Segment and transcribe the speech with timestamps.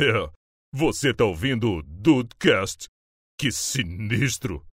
[0.00, 0.30] É,
[0.72, 2.86] você tá ouvindo o Dudecast?
[3.36, 4.64] Que sinistro!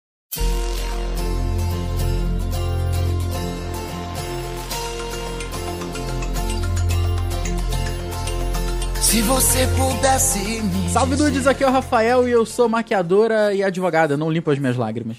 [9.00, 13.62] Se você pudesse me Salve Dudes, aqui é o Rafael e eu sou maquiadora e
[13.62, 15.16] advogada, não limpo as minhas lágrimas.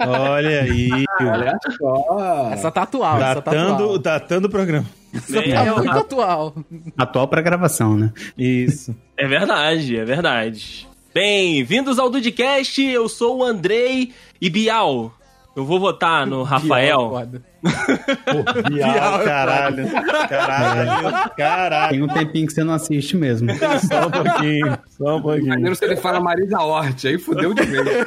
[0.00, 0.90] Olha aí.
[1.20, 2.50] Olha só.
[2.52, 3.98] Essa tá atual, essa tá datando, atual.
[3.98, 4.86] datando o programa.
[5.14, 6.54] Essa É, tá muito atual.
[6.98, 8.12] Atual pra gravação, né?
[8.36, 8.94] Isso.
[9.16, 10.86] É verdade, é verdade.
[11.14, 15.12] Bem-vindos ao Dudcast, eu sou o Andrei e Bial.
[15.56, 17.08] Eu vou votar no Rafael.
[17.08, 17.42] foda.
[17.62, 19.88] Pô, Bial, caralho.
[20.28, 21.90] Caralho, caralho.
[21.92, 23.48] Tem um tempinho que você não assiste mesmo.
[23.88, 25.48] Só um pouquinho, só um pouquinho.
[25.48, 28.06] Maneiro se ele fala Marisa Hort, aí fudeu de vez.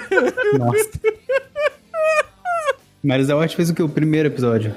[0.60, 0.90] Nossa.
[3.04, 3.82] Marisa Hort fez o que?
[3.82, 4.76] O primeiro episódio.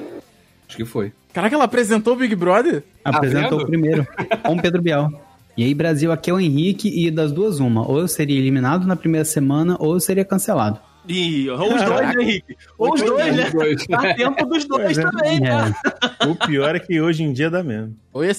[0.68, 1.12] Acho que foi.
[1.32, 2.82] Caraca, ela apresentou o Big Brother?
[3.04, 3.62] Apresentou vendo?
[3.62, 4.06] o primeiro.
[4.44, 5.10] Com o Pedro Bial.
[5.56, 7.86] E aí, Brasil, aqui é o Henrique e das duas, uma.
[7.86, 10.80] Ou eu seria eliminado na primeira semana, ou eu seria cancelado.
[11.06, 12.56] Ih, ou os dois, né, Henrique?
[12.78, 13.50] Ou os dois, né?
[13.50, 13.86] Dois.
[13.88, 15.75] Dá tempo dos dois também, né?
[16.20, 16.27] É.
[16.27, 17.97] O pior é que hoje em dia dá mesmo.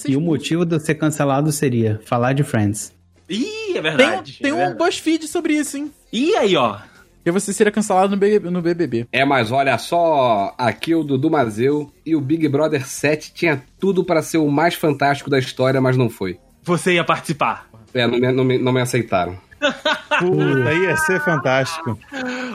[0.08, 2.92] E o motivo de eu ser cancelado seria falar de Friends.
[3.28, 4.38] Ih, é Tem, verdade.
[4.40, 4.78] tem é um verdade.
[4.78, 5.92] BuzzFeed sobre isso, hein?
[6.12, 6.78] E aí, ó.
[7.24, 8.50] Que você seria cancelado no BBB.
[8.50, 9.06] No BBB.
[9.10, 14.04] É, mas olha só, aqui o Dudu Mazeu e o Big Brother 7 tinha tudo
[14.04, 16.38] pra ser o mais fantástico da história, mas não foi.
[16.62, 17.66] Você ia participar.
[17.94, 19.38] É, não me, não me, não me aceitaram.
[20.20, 21.98] Puta, ia ser fantástico.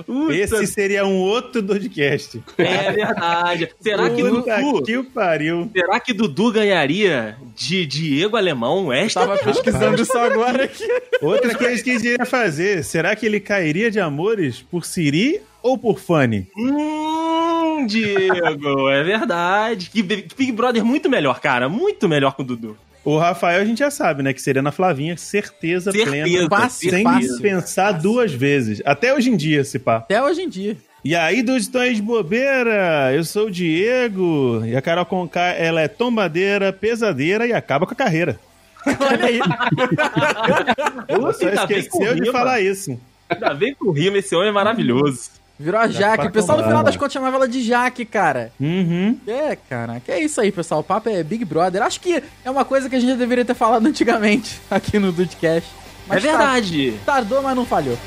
[0.06, 2.42] Puta, Esse seria um outro podcast.
[2.58, 3.70] é verdade.
[3.80, 4.84] Será que Puta Dudu...
[4.84, 5.70] que o pariu.
[5.74, 8.92] Será que Dudu ganharia de Diego Alemão?
[8.92, 10.88] Esta Tava pesquisando isso agora aqui.
[11.22, 15.42] Outra coisa que a gente iria fazer, será que ele cairia de amores por Siri
[15.62, 16.48] ou por Fanny?
[16.58, 19.90] Hum, Diego, é verdade.
[19.90, 21.68] Que Big que Big Brother muito melhor, cara.
[21.70, 22.78] Muito melhor com o Dudu.
[23.04, 24.34] O Rafael a gente já sabe, né?
[24.34, 26.50] Que seria na Flavinha, certeza, Certeza, plena.
[26.50, 27.42] Fácil, Sem fácil.
[27.42, 28.82] pensar duas vezes.
[28.86, 29.98] Até hoje em dia, se pá.
[29.98, 30.78] Até hoje em dia.
[31.04, 35.80] E aí, dos tons de bobeira, eu sou o Diego, e a Carol Conká, ela
[35.80, 38.38] é tombadeira, pesadeira e acaba com a carreira.
[38.86, 39.40] Olha aí.
[41.08, 42.32] Ela só esqueceu de rima.
[42.32, 43.00] falar isso.
[43.30, 45.30] Ainda bem com rima, esse homem é maravilhoso.
[45.60, 46.28] Virou a Jaque.
[46.28, 48.52] O pessoal no final das contas chamava ela de Jaque, cara.
[48.60, 49.18] Uhum.
[49.28, 50.00] É, cara.
[50.00, 50.80] Que é isso aí, pessoal.
[50.80, 51.82] O papo é Big Brother.
[51.84, 55.12] Acho que é uma coisa que a gente já deveria ter falado antigamente aqui no
[55.12, 55.70] Dudcast.
[56.10, 56.94] é verdade.
[57.06, 57.98] tar- Tardou, mas não falhou.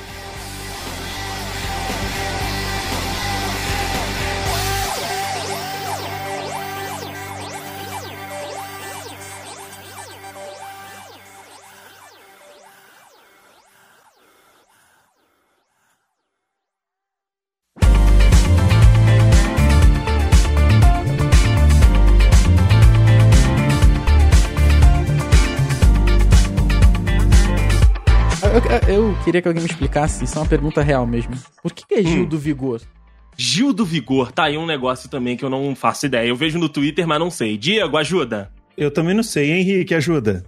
[29.25, 31.33] Queria que alguém me explicasse, isso é uma pergunta real mesmo.
[31.63, 32.81] Por que, que é Gil do Vigor?
[33.37, 36.29] Gil do Vigor, tá aí um negócio também que eu não faço ideia.
[36.29, 37.57] Eu vejo no Twitter, mas não sei.
[37.57, 38.51] Diego, ajuda.
[38.77, 40.45] Eu também não sei, Henrique, ajuda.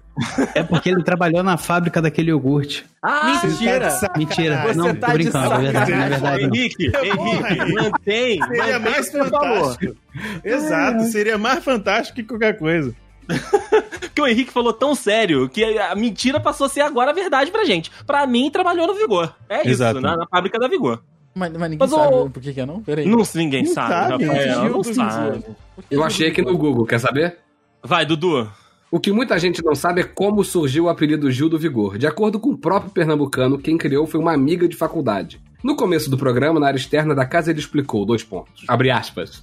[0.55, 2.84] É porque ele trabalhou na fábrica daquele iogurte.
[3.03, 3.91] Ah, Mentira!
[4.17, 4.63] Mentira.
[4.63, 6.47] Você não, tá tô de brincando, é verdade, é verdade.
[6.47, 6.55] não.
[6.55, 8.43] Henrique, Henrique, mantém.
[8.43, 9.65] Seria mantém mais o falou.
[9.65, 9.97] fantástico.
[10.43, 12.95] Exato, seria mais fantástico que qualquer coisa.
[14.01, 17.51] Porque o Henrique falou tão sério que a mentira passou a ser agora a verdade
[17.51, 17.91] pra gente.
[18.07, 19.35] Pra mim, trabalhou no Vigor.
[19.49, 20.01] É isso, Exato.
[20.01, 21.03] na, na fábrica da Vigor.
[21.34, 22.81] Mas, mas ninguém Mas o- sabe por que, que é, não?
[22.81, 23.07] Peraí.
[23.09, 24.71] Não, ninguém Não sabe, sabe, Rafael.
[24.71, 25.45] Não sabe.
[25.91, 26.57] Eu achei aqui no?
[26.57, 27.39] Google, quer saber?
[27.83, 28.49] Vai, Dudu.
[28.89, 31.99] O que muita gente não sabe é como surgiu o apelido Gil do Vigor.
[31.99, 35.41] De acordo com o próprio pernambucano, quem criou foi uma amiga de faculdade.
[35.65, 39.43] No começo do programa, na área externa da casa, ele explicou, dois pontos, abre aspas.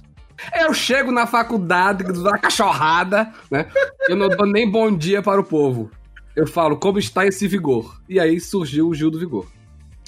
[0.60, 3.66] Eu chego na faculdade, da cachorrada, né?
[4.08, 5.90] Eu não dou nem bom dia para o povo.
[6.34, 8.00] Eu falo, como está esse vigor?
[8.08, 9.46] E aí surgiu o Gil do Vigor.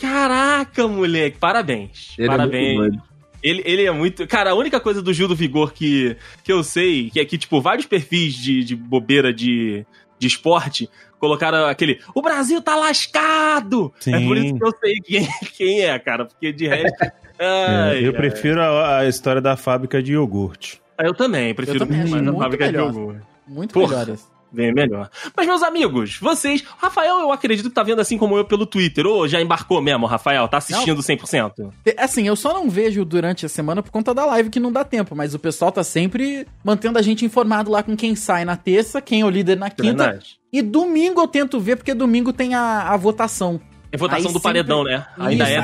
[0.00, 1.38] Caraca, moleque.
[1.38, 2.14] Parabéns.
[2.18, 2.76] Ele é Parabéns.
[2.78, 3.02] muito doido.
[3.42, 4.26] ele, ele é muito.
[4.26, 7.36] Cara, a única coisa do Gil do Vigor que, que eu sei, que é que,
[7.38, 9.86] tipo, vários perfis de, de bobeira de,
[10.18, 12.00] de esporte colocaram aquele.
[12.14, 13.92] O Brasil tá lascado!
[14.00, 14.14] Sim.
[14.14, 16.24] É por isso que eu sei quem, quem é, cara.
[16.24, 17.12] Porque de resto.
[17.38, 18.16] É, ai, eu ai.
[18.16, 20.80] prefiro a, a história da fábrica de iogurte.
[20.98, 22.92] Eu também, prefiro Eu também mais a fábrica de melhor.
[22.92, 23.20] iogurte.
[23.46, 23.88] Muito Porra.
[23.98, 24.34] melhores.
[24.52, 25.10] Bem melhor.
[25.36, 26.62] Mas, meus amigos, vocês.
[26.78, 29.04] Rafael, eu acredito que tá vendo assim como eu pelo Twitter.
[29.04, 30.46] Ou já embarcou mesmo, Rafael?
[30.46, 31.72] Tá assistindo 100%?
[31.84, 34.70] Te- Assim, eu só não vejo durante a semana por conta da live que não
[34.70, 38.44] dá tempo, mas o pessoal tá sempre mantendo a gente informado lá com quem sai
[38.44, 40.04] na terça, quem é o líder na É quinta.
[40.04, 40.38] verdade.
[40.52, 43.60] E domingo eu tento ver, porque domingo tem a, a votação.
[43.90, 45.04] É votação Aí do sempre- paredão, né?
[45.18, 45.60] Ainda Isso, é é.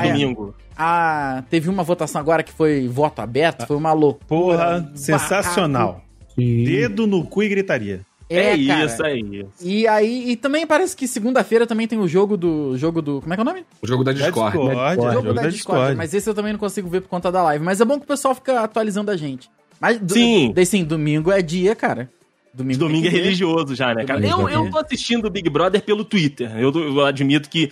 [0.83, 4.25] A, teve uma votação agora que foi voto aberto, foi uma loucura.
[4.27, 6.03] Porra, sensacional.
[6.35, 8.01] Dedo no cu e gritaria.
[8.27, 8.85] É, cara.
[8.85, 9.45] isso aí.
[9.61, 12.75] E aí, e também parece que segunda-feira também tem o jogo do.
[12.77, 13.21] jogo do.
[13.21, 13.65] Como é que é o nome?
[13.81, 14.57] O jogo da Discord.
[14.57, 15.51] Discord, O jogo, jogo da, da Discord.
[15.51, 15.95] Discord.
[15.97, 17.63] Mas esse eu também não consigo ver por conta da live.
[17.63, 19.51] Mas é bom que o pessoal fica atualizando a gente.
[19.79, 20.51] Mas, Sim.
[20.55, 22.09] daí, sim, domingo é dia, cara.
[22.53, 24.25] Domingo, Domingo é religioso já, né, cara?
[24.25, 26.51] Eu, eu tô assistindo o Big Brother pelo Twitter.
[26.57, 27.71] Eu, eu admito que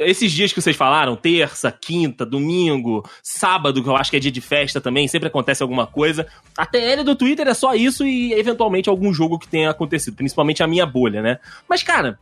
[0.00, 4.32] esses dias que vocês falaram, terça, quinta, domingo, sábado, que eu acho que é dia
[4.32, 6.26] de festa também, sempre acontece alguma coisa.
[6.58, 10.60] A TL do Twitter é só isso e eventualmente algum jogo que tenha acontecido, principalmente
[10.60, 11.38] a minha bolha, né?
[11.68, 12.18] Mas, cara,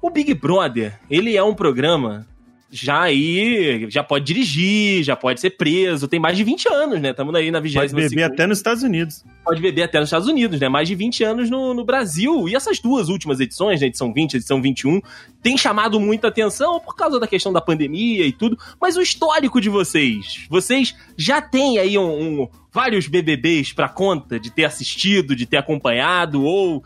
[0.00, 2.24] o Big Brother, ele é um programa
[2.70, 7.10] já aí, já pode dirigir, já pode ser preso, tem mais de 20 anos, né?
[7.10, 9.24] Estamos aí na 20 Pode beber até nos Estados Unidos.
[9.42, 10.68] pode beber até nos Estados Unidos, né?
[10.68, 12.46] Mais de 20 anos no, no Brasil.
[12.48, 13.86] E essas duas últimas edições, né?
[13.86, 15.00] Edição 20 edição 21,
[15.42, 18.58] tem chamado muita atenção por causa da questão da pandemia e tudo.
[18.78, 24.38] Mas o histórico de vocês, vocês já têm aí um, um- vários BBBs pra conta
[24.38, 26.84] de ter assistido, de ter acompanhado, ou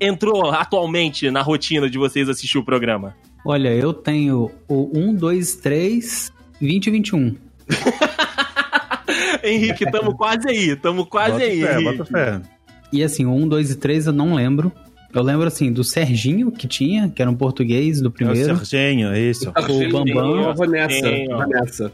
[0.00, 3.14] entrou atualmente na rotina de vocês assistir o programa?
[3.46, 7.36] Olha, eu tenho o 1, 2, 3, 20 e 21.
[9.44, 11.60] Henrique, tamo quase aí, tamo quase bota aí.
[11.62, 12.40] fé, bota fé.
[12.92, 14.72] E assim, o 1, 2 e 3 eu não lembro.
[15.14, 18.66] Eu lembro assim do Serginho que tinha, que era um português do É o primeiro.
[18.66, 19.48] Serginho, é isso.
[19.50, 20.48] O Bambam.
[20.48, 21.36] Eu vou nessa, Sim, ó.
[21.36, 21.92] vou nessa.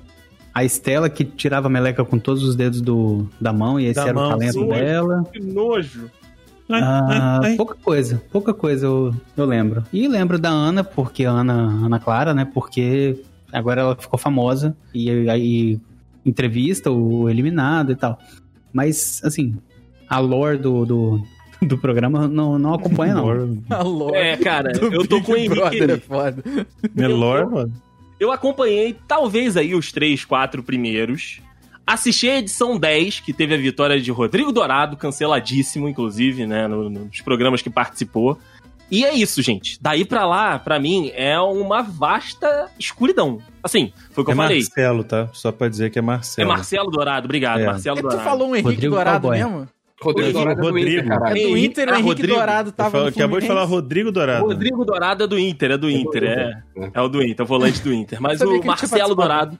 [0.54, 3.94] A Estela que tirava a meleca com todos os dedos do, da mão e esse
[3.94, 4.68] Da era mão, o talento sim.
[4.68, 5.24] dela.
[5.32, 6.10] Que nojo.
[6.70, 7.56] Ah, Ai, ai.
[7.56, 9.84] pouca coisa, pouca coisa eu, eu lembro.
[9.92, 12.44] E lembro da Ana, porque a Ana, Ana Clara, né?
[12.44, 13.20] Porque
[13.52, 15.80] agora ela ficou famosa e aí
[16.24, 18.18] entrevista o eliminado e tal.
[18.72, 19.54] Mas, assim,
[20.08, 21.22] a lore do, do,
[21.60, 23.58] do programa não, não acompanha, não.
[23.68, 24.14] Alô.
[24.14, 25.54] É, cara, do eu tô Big com o Henrique.
[25.54, 26.42] Brother é foda.
[26.94, 27.72] Melhor, mano.
[28.18, 31.40] Eu acompanhei talvez aí os três, quatro primeiros.
[31.86, 36.88] Assisti a edição 10, que teve a vitória de Rodrigo Dourado, canceladíssimo, inclusive, né, no-
[36.88, 38.38] nos programas que participou.
[38.90, 39.78] E é isso, gente.
[39.80, 43.38] Daí pra lá, pra mim, é uma vasta escuridão.
[43.62, 44.58] Assim, foi o que É eu falei.
[44.58, 45.28] Marcelo, tá?
[45.32, 46.48] Só pra dizer que é É Marcelo.
[46.48, 47.66] Marcelo Dourado, obrigado, É.
[47.66, 48.28] Marcelo É que tu Dourado.
[48.30, 49.38] falou um Henrique Rodrigo Dourado Cowboy.
[49.38, 49.68] mesmo?
[50.02, 50.90] Rodrigo Rodrigo, Dourado é do Rodrigo.
[50.90, 51.26] Inter, caralho.
[51.26, 52.34] É do Henrique- Inter, o ah, Henrique Rodrigo.
[52.34, 53.64] Dourado tava falo- no acabou de falar.
[53.64, 54.44] Rodrigo Dourado.
[54.46, 56.62] Rodrigo Dourado é do Inter, é do Inter, é.
[56.92, 58.20] É o do Inter, é o volante do Inter.
[58.20, 59.14] Mas o Marcelo.
[59.14, 59.58] Dourado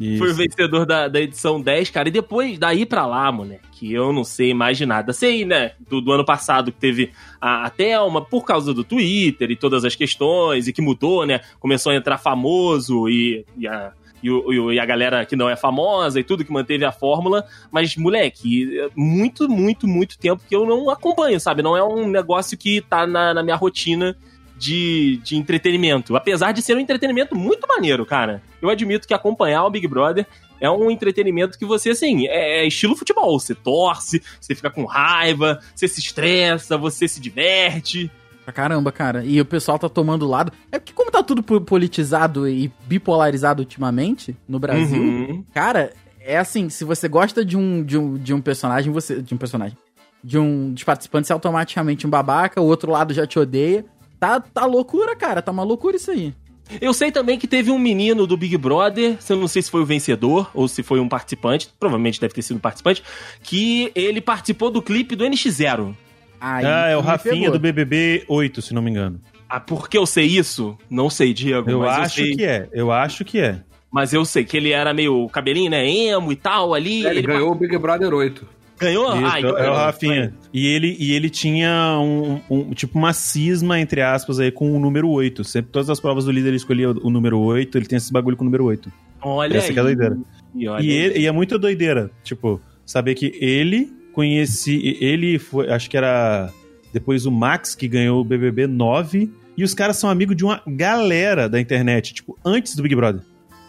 [0.00, 0.18] Isso.
[0.18, 2.08] Foi o vencedor da, da edição 10, cara.
[2.08, 5.12] E depois, daí pra lá, moleque, eu não sei mais de nada.
[5.12, 9.50] Sei, né, do, do ano passado que teve a, a Thelma, por causa do Twitter
[9.50, 11.40] e todas as questões, e que mudou, né?
[11.58, 13.92] Começou a entrar famoso e, e a.
[14.22, 17.42] E, o- e a galera que não é famosa e tudo que manteve a fórmula,
[17.72, 21.62] mas, moleque, muito, muito, muito tempo que eu não acompanho, sabe?
[21.62, 24.14] Não é um negócio que tá na, na minha rotina
[24.60, 26.14] de, de entretenimento.
[26.14, 28.42] Apesar de ser um entretenimento muito maneiro, cara.
[28.60, 30.26] Eu admito que acompanhar o Big Brother
[30.60, 33.40] é um entretenimento que você, assim, é, é estilo futebol.
[33.40, 38.10] Você torce, você fica com raiva, você se estressa, você se diverte.
[38.44, 39.24] Pra caramba, cara.
[39.24, 40.52] E o pessoal tá tomando lado.
[40.70, 45.44] É porque como tá tudo po- politizado e bipolarizado ultimamente no Brasil, Uhum.
[45.54, 49.22] cara, é assim, se você gosta de um, de um, de um personagem, você.
[49.22, 49.76] De um personagem.
[50.22, 53.86] De um dos participantes, é automaticamente um babaca, o outro lado já te odeia.
[54.20, 55.40] Tá, tá loucura, cara.
[55.42, 56.34] Tá uma loucura isso aí.
[56.80, 59.80] Eu sei também que teve um menino do Big Brother, eu não sei se foi
[59.80, 63.02] o vencedor ou se foi um participante, provavelmente deve ter sido um participante,
[63.42, 65.96] que ele participou do clipe do NX0.
[66.40, 67.52] Aí, Ah, é o Rafinha pegou.
[67.52, 69.20] do BBB 8, se não me engano.
[69.48, 70.78] Ah, por que eu sei isso?
[70.88, 71.68] Não sei, Diego.
[71.68, 72.68] Eu mas acho eu sei, que é.
[72.72, 73.62] Eu acho que é.
[73.90, 75.84] Mas eu sei que ele era meio cabelinho, né?
[75.90, 77.00] Emo e tal ali.
[77.04, 78.46] Ele, ele ganhou o Big Brother 8.
[78.80, 79.14] Ganhou?
[79.16, 79.74] Isso, Ah, então é o.
[79.74, 80.34] Rafinha.
[80.52, 84.80] E ele, e ele tinha um, um- tipo uma cisma, entre aspas, aí, com o
[84.80, 85.44] número 8.
[85.44, 88.36] Sempre todas as provas do líder ele escolhia o número 8, ele tem esse bagulho
[88.36, 88.90] com o número 8.
[89.22, 89.72] Olha Essa aí.
[89.74, 90.18] que é a doideira.
[90.54, 90.92] E, olha E, aí.
[90.96, 96.50] ele, e é muito doideira, tipo, saber que ele conheci, ele foi, acho que era
[96.92, 100.62] depois o Max que ganhou o BBB 9, e os caras são amigos de uma
[100.66, 103.20] galera da internet, tipo, antes do Big Brother.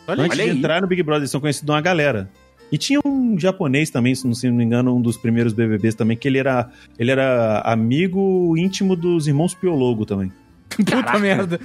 [0.07, 0.57] Olha antes olha de aí.
[0.57, 2.29] entrar no Big Brother, eles são conhecidos de uma galera.
[2.71, 5.93] E tinha um japonês também, se não, se não me engano, um dos primeiros BBBs
[5.95, 10.31] também, que ele era, ele era amigo íntimo dos irmãos Piologo também.
[10.77, 11.59] Puta merda.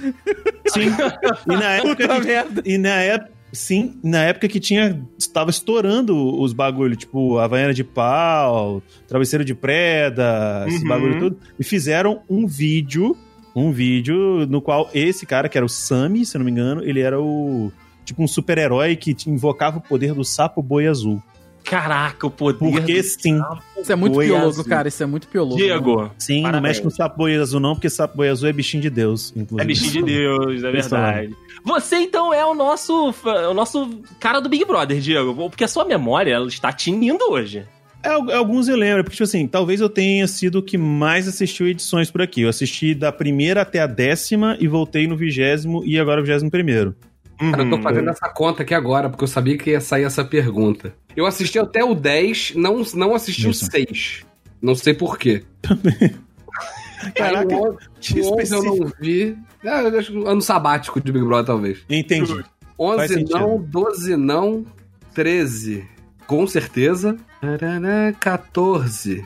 [0.67, 0.89] Sim.
[1.49, 2.61] E na época Puta que merda.
[2.65, 7.85] e na época, sim, na época que tinha, estava estourando os bagulho, tipo, Havaiana de
[7.85, 10.89] pau, Travesseiro de preda, esse Uhum.
[10.89, 13.15] bagulho tudo, e fizeram um vídeo,
[13.55, 16.83] um vídeo no qual esse cara, que era o Sami, se eu não me engano,
[16.83, 17.71] ele era o,
[18.07, 21.21] tipo, um super-herói que te- invocava o poder do sapo boi azul.
[21.63, 22.57] Caraca, o poder.
[22.57, 23.41] Porque do- sim,
[23.77, 24.63] Isso é muito azul.
[24.63, 24.87] cara.
[24.87, 25.57] Isso é muito piologo.
[25.57, 26.77] Diego, sim, não Parabéns.
[26.77, 29.61] mexe com sapo boi azul não, porque sapo boi azul é bichinho de Deus, inclusive.
[29.61, 31.35] é bichinho de Deus, é verdade.
[31.65, 33.13] Você então é o nosso,
[33.49, 35.49] o nosso cara do Big Brother, Diego.
[35.49, 37.65] Porque a sua memória ela está tinindo hoje.
[38.01, 41.27] É, al- alguns eu lembro, porque, tipo assim, talvez eu tenha sido o que mais
[41.27, 42.43] assistiu edições por aqui.
[42.43, 46.95] Eu assisti da primeira até a décima e voltei no vigésimo e agora vigésimo primeiro.
[47.37, 47.81] Cara, eu tô Uhum.
[47.83, 50.93] fazendo essa conta aqui agora, porque eu sabia que ia sair essa pergunta.
[51.15, 53.65] Eu assisti até o 10, não, não assisti Isso.
[53.65, 54.25] o 6.
[54.61, 55.43] Não sei por quê.
[57.15, 59.37] Caraca, o on- que o 11 eu não vi.
[59.63, 61.79] É, eu acho que ano sabático de Big Brother, talvez.
[61.89, 62.33] Entendi.
[62.33, 62.45] Faz
[62.79, 63.39] 11 sentido.
[63.39, 64.65] não, 12 não,
[65.13, 65.85] 13
[66.25, 67.17] com certeza.
[67.39, 69.25] Tarará, 14.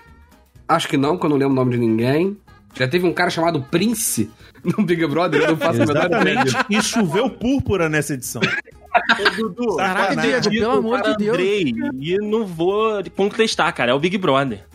[0.67, 2.37] Acho que não, porque eu não lembro o nome de ninguém.
[2.73, 4.29] Já teve um cara chamado Prince
[4.63, 5.83] no Big Brother, eu não faço a.
[5.83, 6.53] Exatamente.
[6.69, 8.41] E choveu púrpura nessa edição.
[8.43, 10.51] Ô, Dudu, Caraca, Sacanagem.
[10.51, 11.37] Diego, pelo amor de Deus.
[11.37, 13.91] Andrei, e não vou contestar, cara.
[13.91, 14.65] É o Big Brother.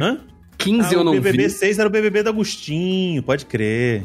[0.00, 0.20] Hã?
[0.58, 1.50] 15 Ah, eu o não BBB vi.
[1.50, 4.04] 6 era o BBB do Agostinho, pode crer.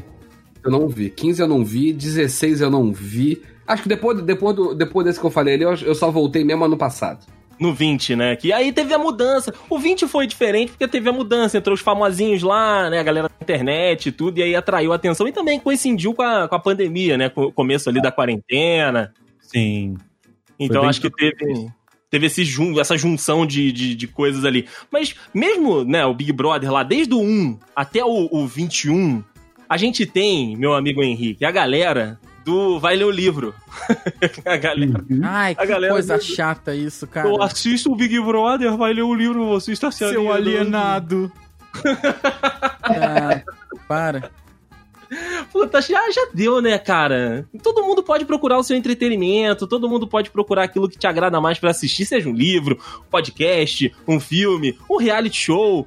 [0.64, 1.10] Eu não vi.
[1.10, 1.94] 15 eu não vi.
[1.94, 3.42] 16 eu não vi.
[3.66, 6.44] Acho que depois, depois, do, depois desse que eu falei ali, eu, eu só voltei
[6.44, 7.26] mesmo ano passado.
[7.62, 8.36] No 20, né?
[8.36, 9.54] Que aí teve a mudança.
[9.70, 11.60] O 20 foi diferente porque teve a mudança.
[11.60, 12.98] Entrou os famosinhos lá, né?
[12.98, 14.40] A galera da internet e tudo.
[14.40, 15.28] E aí atraiu a atenção.
[15.28, 17.30] E também coincidiu com a, com a pandemia, né?
[17.30, 19.14] Com o começo ali da quarentena.
[19.40, 19.96] Sim.
[20.60, 21.70] Então acho que teve,
[22.10, 24.68] teve esse jun, essa junção de, de, de coisas ali.
[24.92, 29.24] Mas mesmo, né, o Big Brother lá, desde o 1 até o, o 21,
[29.70, 33.54] a gente tem, meu amigo Henrique, a galera do Vai Ler o Livro.
[34.46, 35.04] a galera.
[35.24, 37.28] Ai, A que galera coisa do- chata isso, cara.
[37.28, 41.32] Eu assisto o Big Brother, vai ler o livro, você está se Seu alienado.
[42.84, 43.42] ah,
[43.88, 44.30] para.
[45.52, 47.46] Puta, já, já deu, né, cara?
[47.62, 51.42] Todo mundo pode procurar o seu entretenimento, todo mundo pode procurar aquilo que te agrada
[51.42, 55.86] mais pra assistir, seja um livro, um podcast, um filme, um reality show.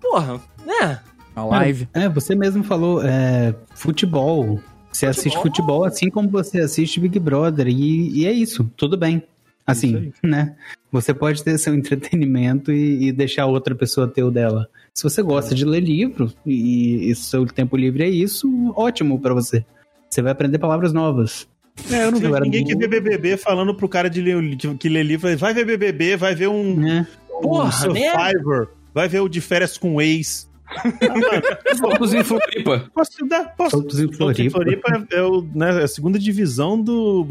[0.00, 1.00] Porra, né?
[1.36, 1.88] A live.
[1.94, 4.60] É, você mesmo falou, é, futebol.
[4.94, 7.66] Você assiste futebol assim como você assiste Big Brother.
[7.68, 9.22] E, e é isso, tudo bem.
[9.66, 10.54] Assim, né?
[10.92, 14.68] Você pode ter seu entretenimento e, e deixar outra pessoa ter o dela.
[14.92, 19.32] Se você gosta de ler livro e, e seu tempo livre é isso, ótimo pra
[19.34, 19.64] você.
[20.08, 21.48] Você vai aprender palavras novas.
[21.90, 24.88] É, eu não vejo ninguém do- que vê BBB falando pro cara de ler, que
[24.88, 27.06] lê livro, vai ver BBB, vai ver um, Né?
[27.42, 30.48] Porra, um Survivor, vai ver o de férias com o ex.
[31.78, 32.90] Soltos em Floripa.
[32.94, 33.54] Posso dar?
[33.56, 33.70] Posso?
[33.76, 34.88] Soltos em Soltos em Floripa.
[34.88, 37.28] Floripa é, é o, né, é a segunda divisão do.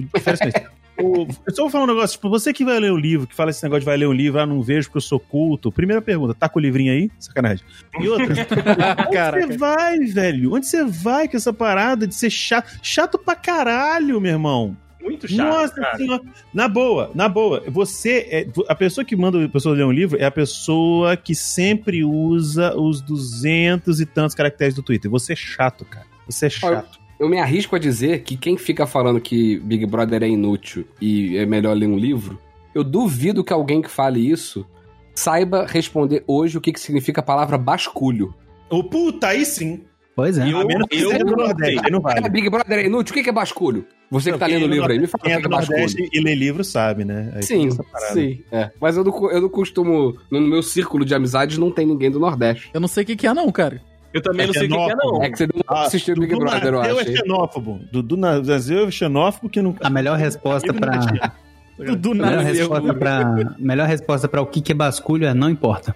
[1.01, 3.33] O- eu só vou falar um negócio, tipo, você que vai ler o livro, que
[3.35, 5.71] fala esse negócio de vai ler o livro, ah, não vejo porque eu sou culto.
[5.71, 7.09] Primeira pergunta, tá com o livrinho aí?
[7.19, 7.65] Sacanagem.
[7.99, 8.27] E outra,
[9.07, 9.47] onde Caraca.
[9.47, 10.53] você vai, velho?
[10.53, 12.77] Onde você vai com essa parada de ser chato?
[12.83, 14.77] Chato pra caralho, meu irmão.
[15.03, 15.47] Muito chato.
[15.47, 15.97] Nossa cara.
[15.97, 16.23] senhora.
[16.53, 17.63] Na boa, na boa.
[17.67, 18.47] Você é.
[18.67, 22.75] A pessoa que manda a pessoa ler um livro é a pessoa que sempre usa
[22.75, 25.11] os duzentos e tantos caracteres do Twitter.
[25.11, 26.07] Você é chato, cara.
[26.25, 26.99] Você é chato.
[27.19, 31.37] Eu me arrisco a dizer que quem fica falando que Big Brother é inútil e
[31.37, 32.39] é melhor ler um livro,
[32.73, 34.65] eu duvido que alguém que fale isso
[35.13, 38.33] saiba responder hoje o que, que significa a palavra basculho.
[38.69, 39.81] Ô, puta, aí sim.
[40.15, 40.51] Pois é.
[40.51, 42.29] Eu- a menos que eu seja do não Nordeste, aí não vale.
[42.29, 43.15] Big Brother é inútil?
[43.19, 43.85] O que, é basculho?
[44.11, 45.45] Você que tá lendo o é livro aí, me fala o Quem que é que
[45.45, 45.77] é do basculho.
[45.79, 47.31] Nordeste e lê livro sabe, né?
[47.35, 47.69] Aí Sim,
[48.13, 48.43] sim.
[48.51, 48.69] É.
[48.79, 50.15] Mas eu não, eu não costumo.
[50.29, 52.69] No meu círculo de amizades não tem ninguém do Nordeste.
[52.73, 53.81] Eu não sei o que, que é, não, cara.
[54.13, 55.23] Eu também não sei o que que é, não.
[55.23, 56.99] É que você não Ah, assistiu Big Dudu Brother, eu acho.
[56.99, 57.79] é xenófobo.
[57.91, 59.75] Dudu Nazeu é xenófobo que não...
[59.81, 60.93] A melhor resposta pra.
[60.93, 65.95] A melhor resposta pra, melhor resposta pra o que, que é basculho é não importa.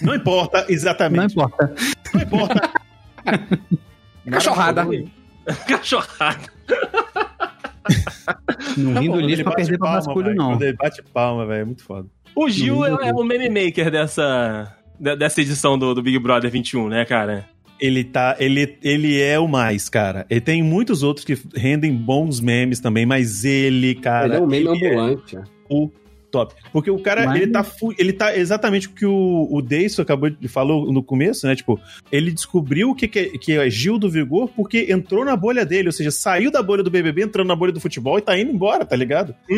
[0.00, 1.32] Não importa, Não exatamente.
[1.32, 1.74] importa.
[2.14, 2.70] Não importa.
[4.30, 4.86] Cachorrada.
[5.66, 6.46] Cachorrada.
[8.76, 10.50] Não vim do lixo pra perder pra palma, basculho, velho, não.
[10.50, 12.06] Quando ele bate palma, velho, é muito foda.
[12.34, 16.50] O Gil é, é o meme maker dessa, de- dessa edição do, do Big Brother
[16.50, 17.48] 21, né, cara?
[17.80, 18.36] Ele tá.
[18.38, 20.26] Ele, ele é o mais, cara.
[20.28, 24.26] Ele tem muitos outros que rendem bons memes também, mas ele, cara.
[24.26, 25.38] Ele é um meme é ambulante.
[25.70, 25.90] o
[26.30, 26.54] top.
[26.72, 27.66] Porque o cara, Mas- ele tá
[27.98, 31.56] ele tá exatamente o que o, o Deiso acabou de falou no começo, né?
[31.56, 31.80] Tipo,
[32.10, 35.64] ele descobriu o que, que, é, que é Gil do Vigor porque entrou na bolha
[35.64, 38.38] dele, ou seja, saiu da bolha do BBB, entrando na bolha do futebol e tá
[38.38, 39.34] indo embora, tá ligado?
[39.50, 39.54] O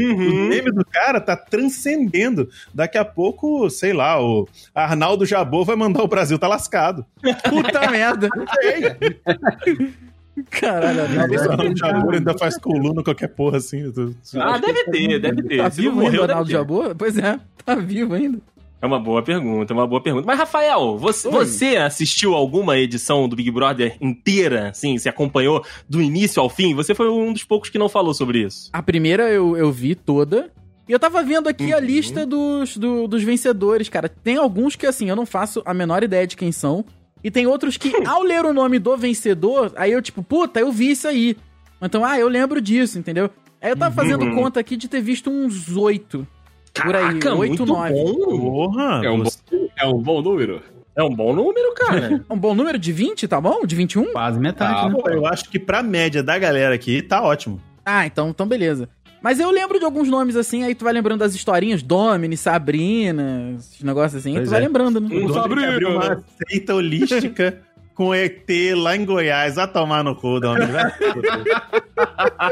[0.48, 2.48] meme do cara tá transcendendo.
[2.74, 7.04] Daqui a pouco, sei lá, o Arnaldo Jabor vai mandar o Brasil tá lascado.
[7.48, 8.28] Puta merda.
[10.50, 11.62] Caralho, Talvez o Arnaldo.
[11.62, 13.80] Arnaldo Jabor ainda faz coluna, qualquer porra assim.
[13.80, 15.58] eu tô- Ah, deve ter, deve ter.
[15.58, 16.52] Tá vivo ainda, morreu, o Arnaldo ter.
[16.52, 16.94] Jabor?
[16.96, 18.38] Pois é, tá vivo ainda.
[18.82, 20.26] É uma boa pergunta, é uma boa pergunta.
[20.26, 24.70] Mas, Rafael, você, você assistiu alguma edição do Big Brother inteira?
[24.70, 26.74] Assim, se acompanhou do início ao fim?
[26.74, 28.70] Você foi um dos poucos que não falou sobre isso.
[28.72, 30.50] A primeira eu, eu vi toda.
[30.88, 31.84] E eu tava vendo aqui a Uhum.
[31.84, 34.08] lista dos, do- dos vencedores, cara.
[34.08, 36.82] Tem alguns que, assim, eu não faço a menor ideia de quem são.
[37.22, 40.70] E tem outros que, ao ler o nome do vencedor, aí eu, tipo, puta, eu
[40.72, 41.36] vi isso aí.
[41.82, 43.30] Então, ah, eu lembro disso, entendeu?
[43.60, 44.34] Aí eu tava fazendo Uhum.
[44.34, 46.26] conta aqui de ter visto uns oito.
[46.72, 47.94] Por aí, oito, nove.
[47.94, 49.00] Porra!
[49.04, 49.30] É um bom
[49.76, 50.62] É um bom número?
[50.96, 52.24] É um bom número, cara.
[52.30, 53.64] Um bom número de 20, tá bom?
[53.66, 54.12] De 21?
[54.12, 54.94] Quase metade, Ah, né?
[54.94, 57.60] Pô, eu acho que pra média da galera aqui, tá ótimo.
[57.84, 58.88] Ah, então, então beleza.
[59.22, 63.54] Mas eu lembro de alguns nomes assim, aí tu vai lembrando das historinhas, Domini, Sabrina,
[63.58, 64.64] esses negócios assim, Pois tu vai é.
[64.66, 65.08] lembrando, né?
[65.12, 67.60] Um O abriu uma seita holística
[68.00, 69.56] com ET lá em Goiás.
[69.56, 70.90] Vai tomar no cu, vai.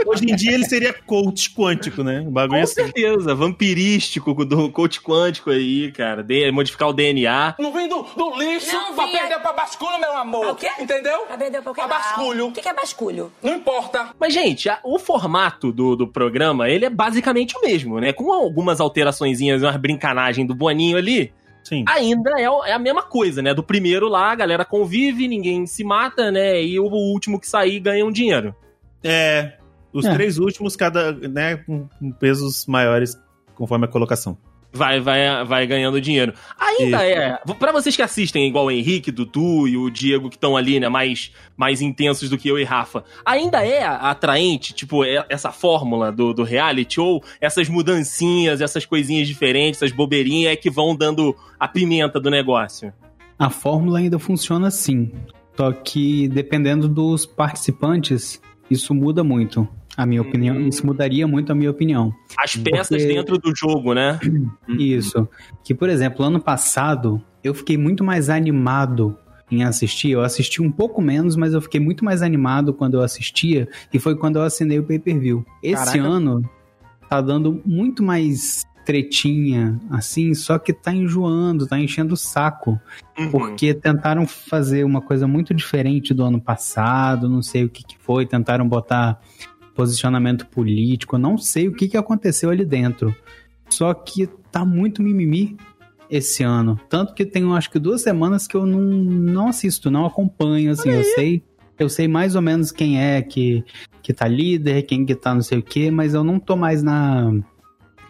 [0.07, 2.21] Hoje em dia ele seria coach quântico, né?
[2.21, 2.75] O bagulho Com assim.
[2.75, 6.23] certeza, vampirístico, do coach quântico aí, cara.
[6.23, 7.55] De- modificar o DNA.
[7.59, 9.21] Não vem do, do lixo Não pra vinha.
[9.21, 10.49] perder pra basculho, meu amor.
[10.51, 10.69] O quê?
[10.79, 11.21] Entendeu?
[11.21, 11.81] Pra vender por quê?
[11.81, 12.49] A basculho.
[12.49, 13.33] O que que é basculho?
[13.43, 14.09] Não importa.
[14.21, 18.13] Mas, gente, a- o formato do, do programa, ele é basicamente o mesmo, né?
[18.13, 21.33] Com algumas alteraçõezinhas, umas brincanagens do Boninho ali,
[21.65, 21.85] Sim.
[21.89, 23.53] ainda é, é a mesma coisa, né?
[23.53, 26.63] Do primeiro lá, a galera convive, ninguém se mata, né?
[26.63, 28.55] E o último que sair ganha um dinheiro.
[29.03, 29.55] É.
[29.93, 30.15] Os É.
[30.15, 33.19] três últimos, cada, né, com, com pesos maiores
[33.55, 34.37] conforme a colocação.
[34.71, 36.35] Vai, vai, vai ganhando dinheiro.
[36.59, 37.21] Ainda Isso.
[37.21, 37.55] é.
[37.59, 40.89] Pra vocês que assistem, igual o Henrique, Dudu e o Diego, que estão ali, né,
[40.89, 46.13] mais, mais intensos do que eu e Rafa, ainda é atraente, tipo, é- essa fórmula
[46.13, 51.35] do, do reality, ou essas mudancinhas, essas coisinhas diferentes, essas bobeirinhas é que vão dando
[51.59, 52.93] a pimenta do negócio.
[53.39, 55.11] A fórmula ainda funciona assim.
[55.57, 59.67] Só que dependendo dos participantes, isso muda muito.
[59.99, 62.15] A minha opinião, isso mudaria muito a minha opinião.
[62.39, 64.17] As peças Porque- dentro do jogo, né?
[64.79, 65.29] Isso.
[65.65, 69.19] Que, por exemplo, ano passado, eu fiquei muito mais animado
[69.51, 70.11] em assistir.
[70.11, 73.69] Eu assisti um pouco menos, mas eu fiquei muito mais animado quando eu assistia.
[73.93, 75.45] E foi quando eu assinei o pay-per-view.
[75.61, 76.01] Esse Caraca.
[76.01, 76.49] ano
[77.11, 82.81] tá dando muito mais tretinha, assim, só que tá enjoando, tá enchendo o saco.
[83.19, 83.31] Uhum.
[83.31, 87.99] Porque tentaram fazer uma coisa muito diferente do ano passado, não sei o que, que
[87.99, 89.21] foi, tentaram botar
[89.79, 93.15] posicionamento político, eu não sei o que, que aconteceu ali dentro.
[93.71, 95.57] Só que tá muito mimimi
[96.11, 96.81] esse ano.
[96.89, 100.91] Tanto que tem, acho que duas semanas que eu não, não assisto, não acompanho, assim,
[100.91, 101.45] eu sei.
[101.79, 103.65] Eu sei mais ou menos quem é que,
[104.03, 106.83] que tá líder, quem que tá não sei o que, mas eu não tô mais
[106.83, 107.33] na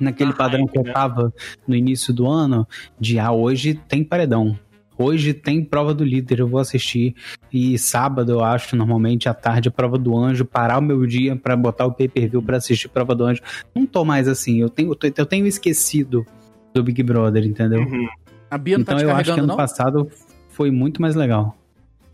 [0.00, 0.92] naquele Na padrão que eu né?
[0.92, 1.34] tava
[1.66, 2.66] no início do ano,
[2.98, 4.58] de ah, hoje tem paredão.
[4.98, 7.14] Hoje tem prova do líder, eu vou assistir.
[7.52, 11.36] E sábado, eu acho, normalmente, à tarde, a prova do anjo, parar o meu dia
[11.36, 13.40] pra botar o pay-per-view pra assistir prova do anjo.
[13.74, 16.26] Não tô mais assim, eu tenho, eu tenho esquecido
[16.74, 17.80] do Big Brother, entendeu?
[17.80, 18.08] Uhum.
[18.50, 19.56] A Bia não então tá eu acho que ano não?
[19.56, 20.10] passado
[20.48, 21.56] foi muito mais legal.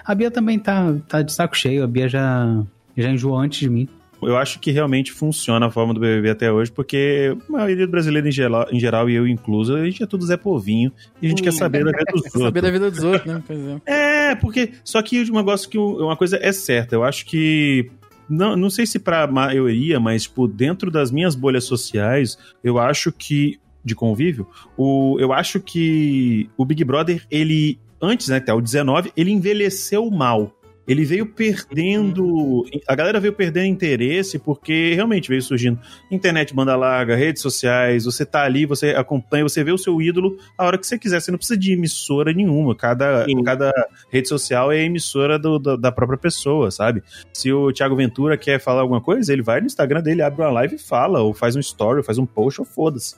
[0.05, 2.62] A Bia também tá, tá de saco cheio, a Bia já,
[2.97, 3.88] já enjoou antes de mim.
[4.22, 7.90] Eu acho que realmente funciona a forma do BBB até hoje, porque a maioria do
[7.90, 11.27] brasileiro em geral, em geral, e eu incluso, a gente é tudo Zé Povinho e
[11.27, 12.62] a gente quer saber da vida dos Saber outros.
[12.62, 13.42] da vida dos outros, né?
[13.46, 14.31] Pois é.
[14.31, 14.72] É, porque.
[14.83, 15.79] Só que um negócio que.
[15.79, 16.94] Uma coisa é certa.
[16.94, 17.90] Eu acho que.
[18.29, 23.12] Não, não sei se pra maioria, mas, tipo, dentro das minhas bolhas sociais, eu acho
[23.12, 23.59] que.
[23.85, 24.48] De convívio,
[24.79, 27.79] o, eu acho que o Big Brother, ele.
[28.00, 30.50] Antes, né, até o 19, ele envelheceu mal.
[30.87, 32.64] Ele veio perdendo.
[32.87, 35.79] A galera veio perdendo interesse porque realmente veio surgindo
[36.11, 38.05] internet banda larga, redes sociais.
[38.05, 41.20] Você tá ali, você acompanha, você vê o seu ídolo a hora que você quiser.
[41.20, 42.77] Você não precisa de emissora nenhuma.
[42.77, 43.42] Cada, Sim.
[43.42, 43.73] cada
[44.11, 47.03] rede social é emissora do- do- da própria pessoa, sabe?
[47.33, 50.51] Se o Thiago Ventura quer falar alguma coisa, ele vai no Instagram dele, abre uma
[50.51, 53.16] live e fala, ou faz um story, ou faz um post, ou foda-se.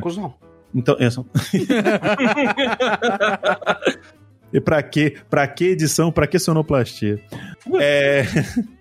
[0.00, 0.34] Cuzão.
[0.74, 1.24] Então, é só...
[4.52, 5.16] E pra quê?
[5.30, 6.12] Pra que edição?
[6.12, 7.20] Pra que sonoplastia?
[7.80, 8.24] É...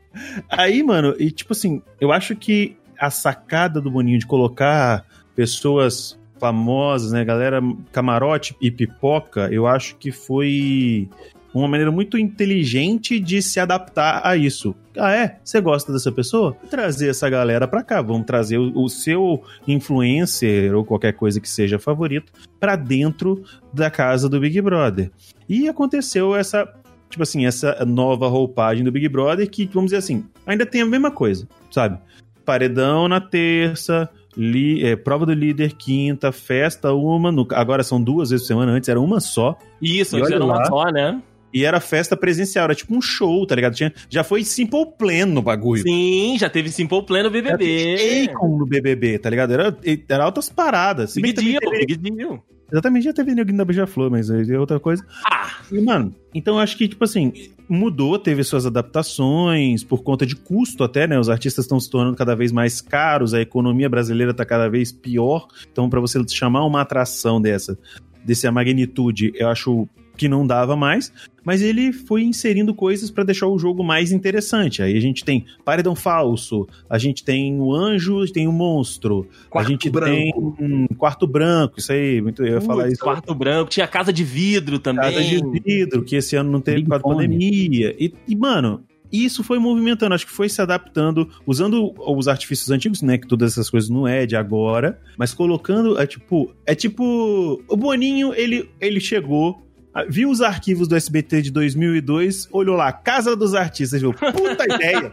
[0.49, 5.05] Aí, mano, e tipo assim, eu acho que a sacada do Boninho de colocar
[5.35, 11.07] pessoas famosas, né, galera camarote e pipoca, eu acho que foi
[11.53, 14.73] uma maneira muito inteligente de se adaptar a isso.
[14.97, 15.37] Ah, é?
[15.43, 16.55] Você gosta dessa pessoa?
[16.69, 18.01] Trazer essa galera pra cá.
[18.01, 23.89] Vamos trazer o, o seu influencer ou qualquer coisa que seja favorito pra dentro da
[23.89, 25.11] casa do Big Brother.
[25.49, 26.67] E aconteceu essa,
[27.09, 30.85] tipo assim, essa nova roupagem do Big Brother que, vamos dizer assim, ainda tem a
[30.85, 31.97] mesma coisa, sabe?
[32.45, 38.29] Paredão na terça, li- é, prova do líder quinta, festa uma, no- agora são duas
[38.29, 39.57] vezes por semana, antes era uma só.
[39.81, 40.65] Isso, antes era uma lá.
[40.65, 41.21] só, né?
[41.53, 43.73] E era festa presencial, era tipo um show, tá ligado?
[43.75, 45.83] Tinha, já foi Simple Plan no bagulho.
[45.83, 48.29] Sim, já teve Simple Plan no BBB.
[48.31, 49.53] Akon no BBB, tá ligado?
[49.53, 51.15] Era, era altas paradas.
[51.15, 52.43] Big Deal, teve- Big Deal.
[52.71, 55.05] Exatamente, já teve Neguinho da Beija-Flor, mas aí é outra coisa.
[55.29, 57.33] Ah, E, mano, então eu acho que, tipo assim,
[57.67, 61.19] mudou, teve suas adaptações, por conta de custo até, né?
[61.19, 64.89] Os artistas estão se tornando cada vez mais caros, a economia brasileira tá cada vez
[64.89, 65.47] pior.
[65.69, 67.77] Então, pra você chamar uma atração dessa,
[68.23, 69.85] dessa magnitude, eu acho
[70.21, 71.11] que não dava mais,
[71.43, 74.83] mas ele foi inserindo coisas pra deixar o jogo mais interessante.
[74.83, 79.65] Aí a gente tem paredão falso, a gente tem o anjo, tem o monstro, Quarto
[79.65, 80.11] a gente branco.
[80.11, 83.01] tem um quarto branco, isso aí, muito, eu ia falar isso.
[83.01, 85.01] Quarto branco, tinha casa de vidro também.
[85.01, 87.27] Casa de vidro, que esse ano não teve por causa da Fone.
[87.27, 87.95] pandemia.
[87.97, 93.01] E, e, mano, isso foi movimentando, acho que foi se adaptando, usando os artifícios antigos,
[93.01, 93.17] né?
[93.17, 97.75] Que todas essas coisas não é de agora, mas colocando, é tipo, é tipo, o
[97.75, 99.67] Boninho, ele, ele chegou.
[99.93, 104.13] Ah, Viu os arquivos do SBT de 2002, olhou lá, Casa dos Artistas, viu?
[104.13, 105.11] Puta ideia!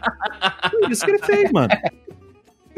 [0.69, 1.69] Foi isso que ele fez, mano.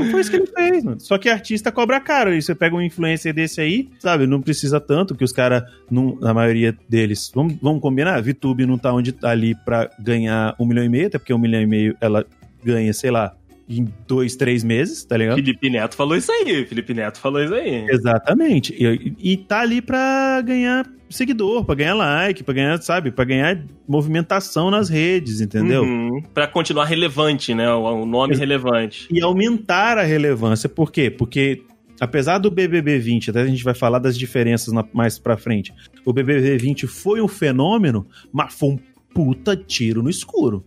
[0.10, 1.00] Foi isso que ele fez, mano.
[1.00, 2.34] Só que artista cobra caro.
[2.34, 4.26] E você pega um influencer desse aí, sabe?
[4.26, 5.64] Não precisa tanto, que os caras,
[6.20, 8.22] na maioria deles, vamos, vamos combinar?
[8.22, 11.38] VTube não tá onde tá ali pra ganhar um milhão e meio, até porque um
[11.38, 12.26] milhão e meio ela
[12.64, 13.36] ganha, sei lá,
[13.70, 15.36] em dois, três meses, tá ligado?
[15.38, 16.66] Felipe Neto falou isso aí.
[16.66, 17.86] Felipe Neto falou isso aí.
[17.90, 18.74] Exatamente.
[18.78, 23.12] E, e tá ali pra ganhar seguidor, pra ganhar like, pra ganhar, sabe?
[23.12, 25.84] Pra ganhar movimentação nas redes, entendeu?
[25.84, 26.22] Uhum.
[26.34, 27.70] Pra continuar relevante, né?
[27.74, 29.08] O, nome Ex- relevante.
[29.12, 30.68] e aumentar a relevância.
[30.70, 31.10] Por quê?
[31.12, 31.64] Porque
[32.00, 35.74] apesar do BBB 20, até a gente vai falar das diferenças na- mais pra frente,
[36.06, 38.80] o BBB 20 foi um fenômeno, mas foi um
[39.14, 40.66] puta tiro no escuro.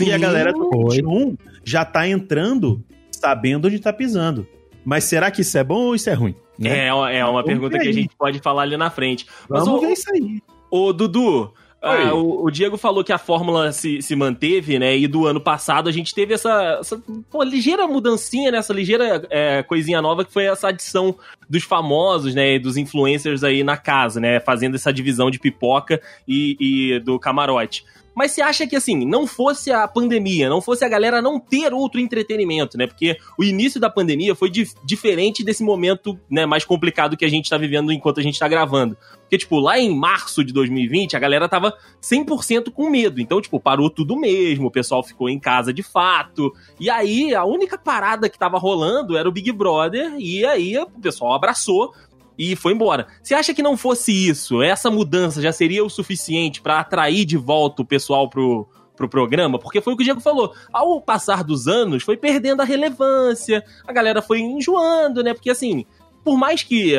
[0.00, 0.96] E a galera do Foi.
[0.96, 4.46] 21 já tá entrando sabendo onde tá pisando.
[4.84, 6.34] Mas será que isso é bom ou isso é ruim?
[6.58, 6.86] Né?
[6.86, 9.26] É, é uma Vamos pergunta que a gente pode falar ali na frente.
[9.48, 10.40] Mas, Vamos ô, ver isso aí.
[10.70, 14.96] ô, Dudu, ah, o, o Diego falou que a fórmula se, se manteve, né?
[14.96, 18.58] E do ano passado a gente teve essa, essa pô, ligeira mudancinha, né?
[18.58, 21.14] Essa ligeira é, coisinha nova que foi essa adição
[21.48, 22.54] dos famosos, né?
[22.54, 24.40] E dos influencers aí na casa, né?
[24.40, 27.84] Fazendo essa divisão de pipoca e, e do camarote.
[28.16, 31.74] Mas você acha que, assim, não fosse a pandemia, não fosse a galera não ter
[31.74, 32.86] outro entretenimento, né?
[32.86, 37.28] Porque o início da pandemia foi dif- diferente desse momento, né, mais complicado que a
[37.28, 38.96] gente tá vivendo enquanto a gente tá gravando.
[39.20, 43.20] Porque, tipo, lá em março de 2020, a galera tava 100% com medo.
[43.20, 46.54] Então, tipo, parou tudo mesmo, o pessoal ficou em casa de fato.
[46.80, 50.86] E aí, a única parada que tava rolando era o Big Brother, e aí o
[50.86, 51.92] pessoal abraçou
[52.38, 53.06] e foi embora.
[53.22, 57.36] Você acha que não fosse isso, essa mudança já seria o suficiente pra atrair de
[57.36, 59.58] volta o pessoal pro, pro programa?
[59.58, 60.52] Porque foi o que o Diego falou.
[60.72, 65.34] Ao passar dos anos, foi perdendo a relevância, a galera foi enjoando, né?
[65.34, 65.84] Porque assim,
[66.24, 66.94] por mais que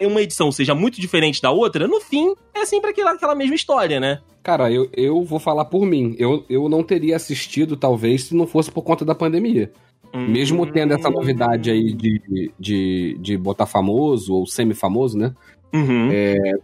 [0.00, 3.98] uma edição seja muito diferente da outra, no fim é sempre aquela, aquela mesma história,
[3.98, 4.20] né?
[4.42, 6.14] Cara, eu, eu vou falar por mim.
[6.18, 9.70] Eu, eu não teria assistido, talvez, se não fosse por conta da pandemia.
[10.14, 15.32] Mesmo tendo essa novidade aí de, de, de botar famoso ou semi-famoso, né?
[15.72, 16.08] Uhum.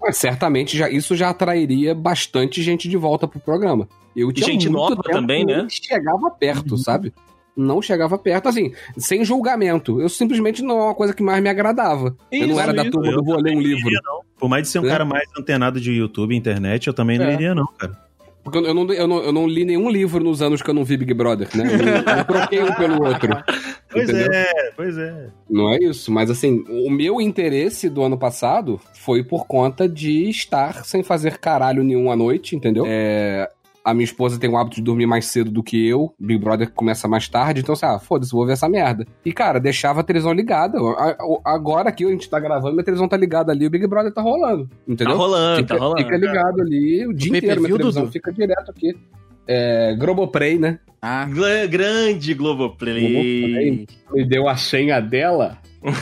[0.01, 3.89] Mas certamente já, isso já atrairia bastante gente de volta pro programa.
[4.17, 5.63] Eu tinha gente muito nova também, né?
[5.63, 7.13] Não chegava perto, sabe?
[7.57, 10.01] Não chegava perto, assim, sem julgamento.
[10.01, 12.17] Eu simplesmente não é uma coisa que mais me agradava.
[12.31, 12.91] eu não Isso, era da isso.
[12.91, 13.91] turma do vou ler um livro.
[14.39, 14.89] Por mais de ser um É.
[14.91, 17.33] cara mais antenado de YouTube e internet, eu também não É.
[17.33, 17.97] iria, não, cara.
[18.47, 20.85] Porque eu não, eu, não, eu não li nenhum livro nos anos que eu não
[20.85, 21.65] vi Big Brother, né?
[21.65, 23.29] Eu, não- eu troquei um pelo outro.
[23.89, 24.31] Pois entendeu?
[24.33, 25.29] é, pois é.
[25.49, 30.29] Não é isso, mas assim, o meu interesse do ano passado foi por conta de
[30.29, 32.85] estar sem fazer caralho nenhum à noite, entendeu?
[32.87, 33.49] É,
[33.87, 36.70] a minha esposa tem o hábito de dormir mais cedo do que eu, Big Brother
[36.72, 39.07] começa mais tarde, então assim, ah, foda-se, vou ver essa merda.
[39.25, 40.77] E cara, deixava a televisão ligada.
[41.44, 44.20] Agora aqui a gente tá gravando, minha televisão tá ligada ali, o Big Brother tá
[44.20, 45.16] rolando, Tá entendeu?
[45.16, 46.03] rolando, Fica, tá rolando.
[46.03, 48.12] fica ligado ali o dia pay-per-view, inteiro, minha televisão Dudu?
[48.12, 48.96] fica direto aqui.
[49.49, 50.81] É, Globoplay, né?
[51.01, 53.01] Ah, Gla- Grande Globoplay.
[53.01, 53.87] Globoplay.
[54.12, 55.59] Me deu a senha dela.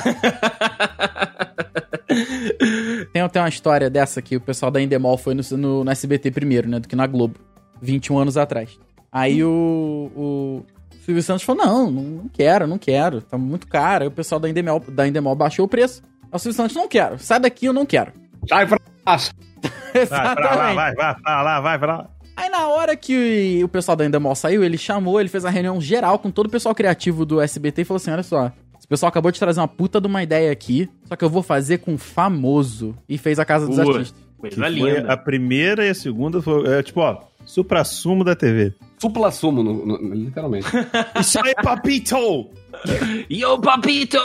[3.12, 6.30] tem, tem uma história dessa que o pessoal da Endemol foi no, no, no SBT
[6.30, 6.80] primeiro, né?
[6.80, 7.34] Do que na Globo.
[7.80, 8.78] 21 anos atrás.
[9.12, 10.62] Aí o, o
[11.04, 13.20] Silvio Santos falou: não, não, não quero, não quero.
[13.20, 14.04] Tá muito caro.
[14.04, 16.02] Aí o pessoal da Endemol, da Endemol baixou o preço.
[16.24, 17.18] Aí o Silvio Santos, não quero.
[17.18, 18.12] Sai daqui, eu não quero.
[18.48, 19.32] Sai pra baixo.
[20.10, 22.10] Vai pra lá, vai, vai pra lá, vai pra lá.
[22.36, 25.80] Aí na hora que o pessoal da Endemol saiu, ele chamou, ele fez a reunião
[25.80, 28.52] geral com todo o pessoal criativo do SBT e falou assim: olha só.
[28.76, 31.42] Esse pessoal acabou de trazer uma puta de uma ideia aqui, só que eu vou
[31.42, 32.94] fazer com famoso.
[33.08, 33.84] E fez a Casa dos Ua.
[33.84, 34.10] Artistas.
[34.10, 35.10] Que Coisa foi linda.
[35.12, 38.72] a primeira e a segunda foi, é, tipo, ó, supra-sumo da TV.
[38.98, 40.66] Supla sumo, no- no- literalmente.
[41.20, 42.48] Isso aí, papito!
[43.30, 44.18] Yo, papito!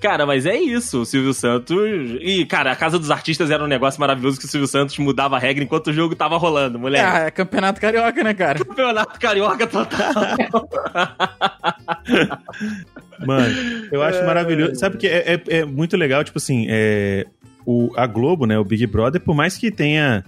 [0.00, 1.76] Cara, mas é isso, o Silvio Santos.
[2.20, 5.36] E, cara, a Casa dos Artistas era um negócio maravilhoso que o Silvio Santos mudava
[5.36, 7.04] a regra enquanto o jogo tava rolando, moleque.
[7.04, 8.64] É, é campeonato carioca, né, cara?
[8.64, 10.12] Campeonato carioca total.
[13.24, 13.54] Mano,
[13.92, 14.74] eu acho maravilhoso.
[14.76, 17.26] Sabe que é, é, é muito legal, tipo assim, é,
[17.64, 20.24] o, a Globo, né, o Big Brother, por mais que tenha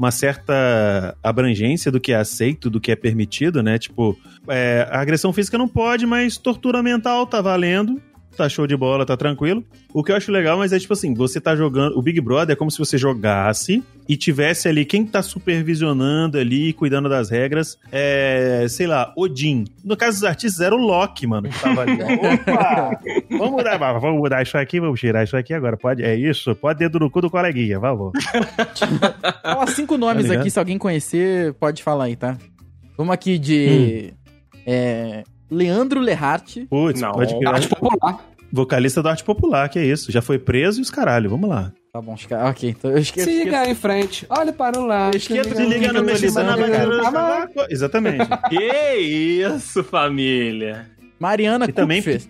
[0.00, 3.78] uma certa abrangência do que é aceito, do que é permitido, né?
[3.78, 8.00] Tipo, é, a agressão física não pode, mas tortura mental tá valendo.
[8.36, 9.64] Tá show de bola, tá tranquilo.
[9.92, 11.96] O que eu acho legal, mas é tipo assim, você tá jogando.
[11.98, 16.72] O Big Brother é como se você jogasse e tivesse ali quem tá supervisionando ali,
[16.72, 17.78] cuidando das regras.
[17.92, 19.64] É, sei lá, Odin.
[19.84, 21.98] No caso dos artistas, era o Loki, mano, que tava ali.
[22.02, 23.00] Opa!
[23.30, 25.76] vamos mudar, vamos mudar isso aqui, vamos tirar isso aqui agora.
[25.76, 28.12] Pode, é isso, pode dedo no cu do coleguinha, vamos.
[29.42, 32.36] Fala cinco nomes Tá aqui, se alguém conhecer, pode falar aí, tá?
[32.96, 34.12] Vamos aqui de.
[34.66, 36.58] É, Leandro Lehart.
[36.68, 37.12] Putz, Não.
[37.12, 37.54] pode criar.
[37.54, 38.24] Arte popular.
[38.52, 40.10] Vocalista da arte popular, que é isso.
[40.10, 41.72] Já foi preso e os caralho, vamos lá.
[41.92, 42.70] Tá bom, esca- ok.
[42.70, 43.30] Então eu esqueci.
[43.42, 44.26] Siga em frente.
[44.28, 45.16] Olha para um lado.
[45.16, 47.48] Esquerda, Se liga no mexicano na bandeira.
[47.68, 48.26] Exatamente.
[48.50, 50.86] Que isso, família.
[51.18, 52.22] Mariana E também- Kupfer.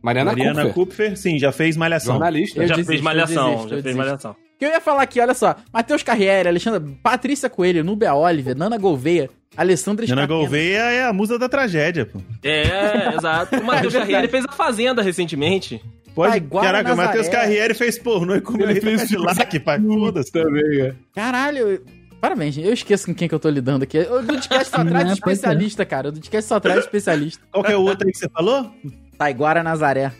[0.00, 2.14] Mariana, Mariana Kupfer, Kupfer, sim, já fez malhação.
[2.14, 2.62] jornalista.
[2.62, 3.98] Eu já desisto, fez eu malhação, desisto, já fez desisto.
[3.98, 4.36] malhação.
[4.58, 5.54] que eu ia falar aqui, olha só.
[5.72, 9.28] Matheus Carriere, Alexandre, Patrícia Coelho, Nubia Oliver, Nana Gouveia,
[9.58, 10.38] Alessandra Nana Scapino.
[10.40, 12.20] Gouveia é a musa da tragédia, pô.
[12.44, 13.56] É, exato.
[13.56, 15.82] O Matheus Carriere fez a Fazenda recentemente.
[16.14, 16.96] Pode, Taiguara caraca, o.
[16.96, 19.80] Matheus Carriere fez pornô e comeu Ele fez Cadillac, pai.
[19.80, 20.30] Foda-se.
[20.30, 20.94] também, é.
[21.14, 21.84] Caralho,
[22.20, 22.68] parabéns, gente.
[22.68, 23.98] eu esqueço com quem que eu tô lidando aqui.
[23.98, 25.12] O Dudcast só traz pois é.
[25.12, 26.08] especialista, cara.
[26.08, 27.42] O Dudcast só traz especialista.
[27.50, 28.72] Qual que é o outro aí que você falou?
[29.18, 30.12] Taiguara Nazaré.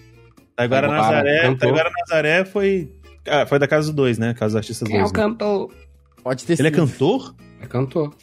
[0.57, 1.55] Taiguara Nazaré.
[1.55, 2.93] Taiguara Nazaré foi...
[3.29, 4.35] Ah, foi da Casa 2, né?
[4.35, 5.03] Casa dos Artistas 2.
[5.03, 5.11] né?
[5.13, 5.71] cantor?
[6.25, 6.87] Pode ter Ele é sido.
[6.87, 7.35] cantor?
[7.61, 8.15] É cantor.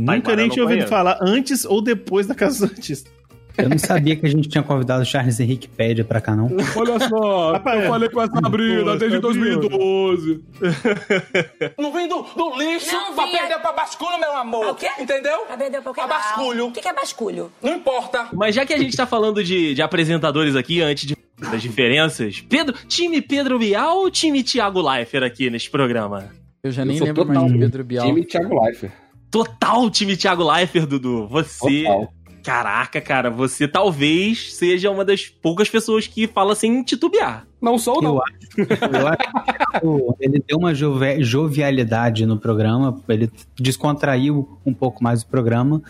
[0.00, 3.20] Nunca Taiguara nem tinha ouvido falar antes ou depois da Casa dos Artistas.
[3.58, 6.46] Eu não sabia que a gente tinha convidado o Charles Henrique Pédia pra cá, não.
[6.76, 9.58] Olha só, Rapaz, eu falei com a Sabrina pô, desde Sabrina.
[9.58, 10.44] 2012.
[11.78, 14.66] Não vem do, do lixo Não pra perder pra basculho, meu amor.
[14.68, 14.88] O quê?
[14.98, 15.40] Entendeu?
[15.46, 16.66] Pra perder pra Pra basculho.
[16.68, 17.52] O que é basculho?
[17.62, 18.28] Não importa.
[18.32, 21.16] Mas já que a gente tá falando de, de apresentadores aqui, antes de,
[21.50, 26.30] das diferenças, Pedro, time Pedro Bial ou time Thiago Leifert aqui nesse programa?
[26.62, 28.06] Eu já Eu nem lembro mais de Pedro Bial.
[28.06, 28.92] Time Thiago Leifert.
[29.30, 31.26] Total time Thiago Leifert, Dudu.
[31.28, 31.84] Você.
[31.84, 32.12] Total.
[32.42, 37.46] Caraca, cara, você talvez seja uma das poucas pessoas que fala sem titubear.
[37.60, 38.14] Não sou, não.
[38.16, 45.04] Eu acho, eu acho ele deu uma jove- jovialidade no programa, ele descontraiu um pouco
[45.04, 45.82] mais o programa,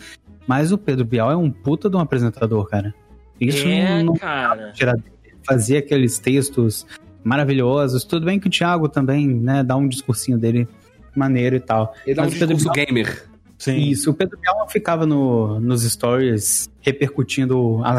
[0.45, 2.93] mas o Pedro Bial é um puta de um apresentador, cara.
[3.39, 4.73] Isso é, não, não cara.
[5.47, 6.85] Fazia aqueles textos
[7.23, 8.03] maravilhosos.
[8.03, 10.67] Tudo bem que o Thiago também, né, dá um discursinho dele
[11.15, 11.95] maneiro e tal.
[12.05, 13.30] Ele dá um Mas discurso Bial- gamer.
[13.61, 13.77] Sim.
[13.77, 17.91] Isso, o Pedro Bial ficava no, nos stories repercutindo a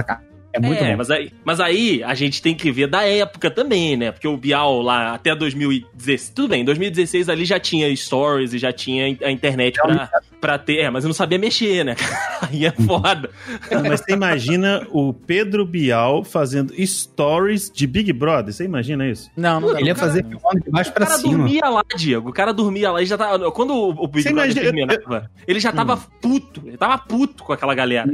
[0.53, 0.99] É muito é, bom.
[0.99, 4.13] Mas aí, mas aí a gente tem que ver da época também, né?
[4.13, 6.31] Porque o Bial lá até 2016.
[6.35, 10.11] Tudo bem, em 2016 ali já tinha stories e já tinha a internet pra,
[10.41, 10.79] pra ter.
[10.81, 11.97] É, mas eu não sabia mexer, né?
[12.43, 13.31] Aí é foda.
[13.71, 18.53] Mas você imagina o Pedro Bial fazendo stories de Big Brother?
[18.53, 19.31] Você imagina isso?
[19.37, 21.39] Não, não Ele ia fazer filmando de baixo O pra cara cima.
[21.39, 22.29] dormia lá, Diego.
[22.31, 23.51] O cara dormia lá e já tava.
[23.53, 26.63] Quando o, o Big Você Brother imagina- terminava, ele já tava puto.
[26.67, 28.11] Ele tava puto com aquela galera.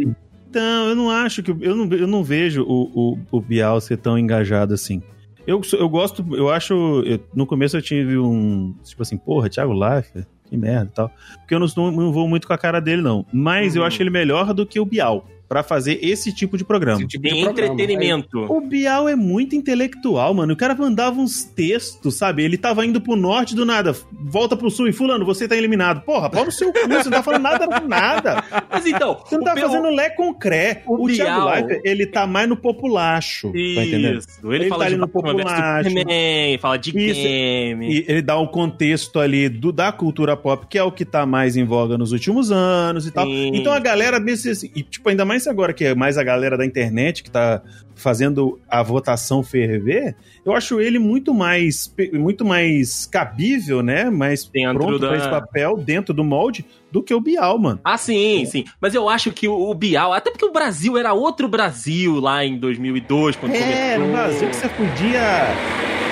[0.50, 1.50] Então, eu não acho que.
[1.50, 5.02] Eu não, eu não vejo o, o, o Bial ser tão engajado assim.
[5.46, 6.74] Eu, eu gosto, eu acho.
[7.06, 8.74] eu- no começo eu tive um.
[8.84, 11.10] Tipo assim, porra, Thiago Leifert, que merda e tal.
[11.40, 13.24] Porque eu não, não vou muito com a cara dele, não.
[13.32, 13.88] Mas eu Uhum.
[13.88, 15.26] acho ele melhor do que o Bial.
[15.48, 16.98] Pra fazer esse tipo de programa.
[16.98, 17.72] Esse tipo de Tem programa.
[17.72, 18.44] entretenimento.
[18.52, 20.52] O Bial é muito intelectual, mano.
[20.52, 22.44] O cara mandava uns textos, sabe?
[22.44, 26.02] Ele tava indo pro norte do nada, volta pro sul e fulano, você tá eliminado.
[26.02, 28.44] Porra, pau no seu cu, você não tá falando nada com nada.
[28.70, 29.18] Mas então.
[29.24, 30.82] Você não tá Pe- fazendo lé concré.
[30.86, 34.18] o O, Thiago Bial- Leifert, ele tá mais no populacho, tá entendendo?
[34.18, 34.28] Isso.
[34.44, 35.88] Ele, Ele fala tá de ali no populacho.
[35.88, 37.22] Superman, fala de Isso.
[37.22, 37.90] game.
[37.90, 41.24] E ele dá um contexto ali do, da cultura pop, que é o que tá
[41.24, 43.24] mais em voga nos últimos anos e tal.
[43.26, 43.52] Sim.
[43.54, 46.64] Então a galera assim, E, tipo, ainda mais agora que é mais a galera da
[46.64, 47.60] internet que tá
[47.94, 50.14] fazendo a votação ferver,
[50.46, 54.08] eu acho ele muito mais muito mais cabível, né?
[54.08, 57.80] Mais Dentro pronto da- pra esse papel, dentro do molde, do que o Bial, mano.
[57.84, 58.64] Ah, sim, sim.
[58.80, 62.44] Mas eu acho que o, o Bial, até porque o Brasil era outro Brasil lá
[62.44, 64.06] em 2002, quando É, começou.
[64.06, 66.07] no Brasil que você podia.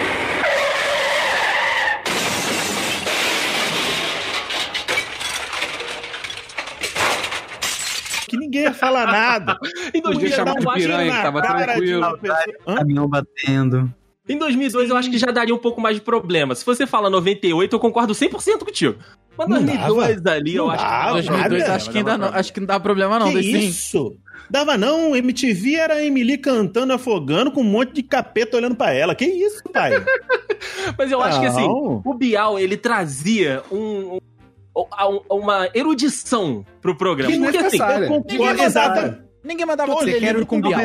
[8.28, 9.56] Que ninguém ia falar nada.
[9.94, 12.18] Em Podia 2002, chamar eu de acho- piranha, que tava tranquilo.
[12.76, 13.92] Caminhão batendo.
[14.28, 16.54] Em 2002 eu acho que já daria um pouco mais de problema.
[16.54, 18.96] Se você fala 98, eu concordo 100% contigo.
[19.38, 21.28] Mas Não 2002 ali, eu Não acho dava, que...
[21.28, 21.74] 2002 nada.
[21.76, 24.16] acho que ainda não, acho que não dá problema não, que isso?
[24.50, 28.92] Dava não, MTV era a Emily cantando, afogando, com um monte de capeta olhando pra
[28.92, 29.14] ela.
[29.14, 29.92] Que isso, pai?
[30.98, 32.00] Mas eu acho que assim, Não.
[32.04, 34.18] o Bial, ele trazia um-
[35.30, 37.32] uma erudição pro programa.
[37.32, 38.04] Que Porque assim, necessária.
[38.04, 38.88] Eu concordo, Ninguém exato.
[38.88, 40.80] mandava, ninguém mandava Tô você livre com o Bial.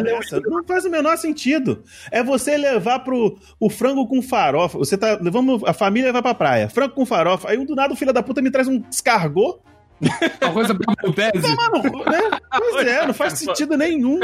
[0.45, 1.83] Não faz o menor sentido.
[2.11, 4.77] É você levar pro o frango com farofa.
[4.77, 5.17] Você tá.
[5.21, 6.69] Vamos, a família vai pra praia.
[6.69, 7.49] Frango com farofa.
[7.49, 9.61] Aí um do nada o filho da puta me traz um descargou.
[10.41, 11.55] Uma coisa pra tese.
[11.55, 12.39] Mano, né?
[12.57, 14.19] Pois é, não faz sentido nenhum.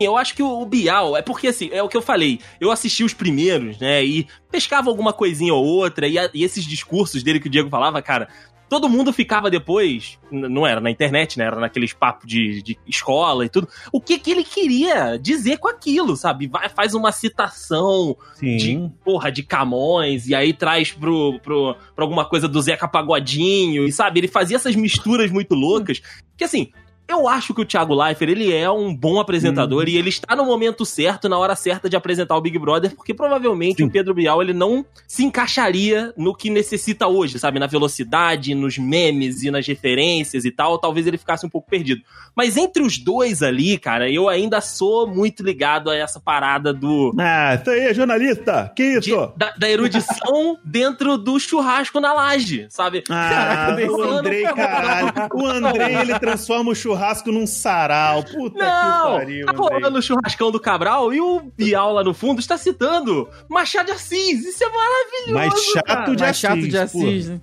[0.00, 3.04] Eu acho que o Bial, é porque assim, é o que eu falei, eu assisti
[3.04, 7.38] os primeiros, né, e pescava alguma coisinha ou outra, e, a- e esses discursos dele
[7.38, 8.26] que o Diego falava, cara,
[8.72, 13.44] todo mundo ficava depois, não era na internet, né, era naqueles papos de, de escola
[13.44, 16.46] e tudo, o que que ele queria dizer com aquilo, sabe?
[16.46, 18.56] Vai, faz uma citação Sim.
[18.56, 23.84] de, porra, de Camões, e aí traz pro, pro, pra alguma coisa do Zeca Pagodinho,
[23.84, 26.00] e sabe, ele fazia essas misturas muito loucas,
[26.34, 26.72] que assim,
[27.12, 30.44] eu acho que o Thiago Leifert, ele é um bom apresentador e ele está no
[30.44, 33.84] momento certo, na hora certa de apresentar o Big Brother, porque provavelmente Sim.
[33.84, 37.58] o Pedro Bial, ele não se encaixaria no que necessita hoje, sabe?
[37.58, 42.02] Na velocidade, nos memes e nas referências e tal, talvez ele ficasse um pouco perdido.
[42.34, 47.14] Mas entre os dois ali, cara, eu ainda sou muito ligado a essa parada do...
[47.18, 48.72] Ah, isso aí é jornalista!
[48.74, 49.32] Que de- isso?
[49.36, 53.04] da, da erudição dentro do churrasco na laje, sabe?
[53.10, 55.12] Ah, Caraca, o Andrei, caralho.
[55.34, 57.01] O Andrei, ele transforma o churrasco
[57.32, 58.22] num sarau.
[58.22, 62.14] Puta que Não, pariu, tá rolando o churrascão do Cabral e o Bial lá no
[62.14, 64.44] fundo está citando Machado de Assis.
[64.44, 65.34] Isso é maravilhoso.
[65.34, 66.14] Mais chato cara.
[66.14, 67.40] de Mais chato Assis, de Assis, né?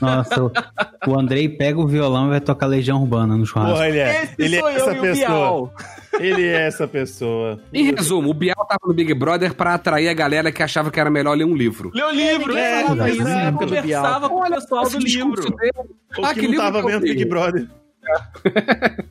[0.00, 0.50] Nossa, o,
[1.08, 3.72] o Andrei pega o violão e vai tocar Legião Urbana no churrasco.
[3.74, 5.28] Porra, ele é, Esse ele é sou eu essa e o pessoa.
[5.28, 5.74] Bial.
[6.18, 7.60] Ele é essa pessoa.
[7.72, 10.98] Em resumo, o Bial tava no Big Brother pra atrair a galera que achava que
[10.98, 11.90] era melhor ler um livro.
[11.94, 13.08] Leu o livro, é, na
[13.42, 15.56] época do conversava com o pessoal do livro.
[15.56, 15.72] dele.
[16.18, 17.02] Ou Ah, que, que não livro tava que vendo?
[17.02, 17.68] Big Brother.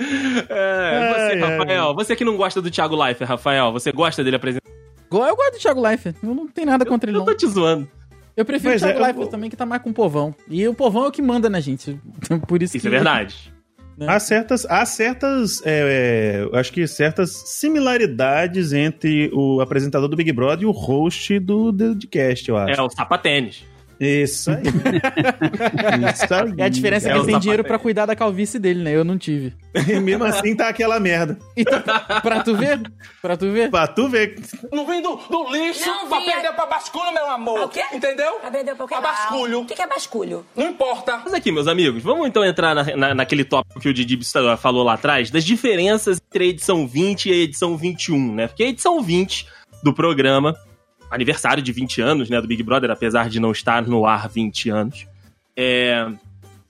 [0.00, 1.58] É, você, Ai, ai.
[1.58, 4.68] Rafael, você que não gosta do Thiago Leifert, Rafael, você gosta dele apresentar?
[5.06, 6.16] Igual eu gosto do Thiago Leifert.
[6.22, 7.26] Eu não tenho nada contra ele, Eu não.
[7.26, 7.88] tô te zoando.
[8.36, 10.32] Eu prefiro Pois o Thiago é, eu- Leifert também, que tá mais com o povão.
[10.46, 11.98] E o povão é o que manda na gente.
[12.46, 12.86] Por isso, Isso que...
[12.86, 13.52] é verdade.
[14.06, 20.14] Há certas, há certas é, é, eu acho que certas similaridades entre o apresentador do
[20.16, 22.80] Big Brother e o host do podcast, eu acho.
[22.80, 23.64] É o sapatênis.
[24.00, 24.62] Isso aí.
[26.14, 26.54] Isso aí.
[26.56, 27.66] É a diferença é É que ele tem dinheiro sapatênis.
[27.66, 28.94] pra cuidar da calvície dele, né?
[28.94, 29.54] Eu não tive.
[29.88, 31.38] E mesmo assim tá aquela merda.
[31.56, 31.82] Então,
[32.22, 32.80] pra tu ver?
[33.20, 33.70] Pra tu ver?
[33.70, 34.36] Pra tu ver.
[34.72, 37.60] Não vem do, do lixo Não pra perder pra basculho, meu amor.
[37.64, 37.82] O quê?
[37.92, 38.34] Entendeu?
[38.40, 38.94] Pra vender pra o quê?
[38.94, 39.60] Pra basculho.
[39.60, 40.44] O que que é basculho?
[40.56, 41.20] Não importa.
[41.24, 44.18] Mas aqui, meus amigos, vamos então entrar na- na- naquele tópico que o Didi
[44.58, 48.46] falou lá atrás, das diferenças entre a edição 20 e a edição 21, né?
[48.46, 49.46] Porque a edição 20
[49.82, 50.54] do programa,
[51.10, 54.70] aniversário de 20 anos, né, do Big Brother, apesar de não estar no ar 20
[54.70, 55.06] anos,
[55.56, 56.06] é,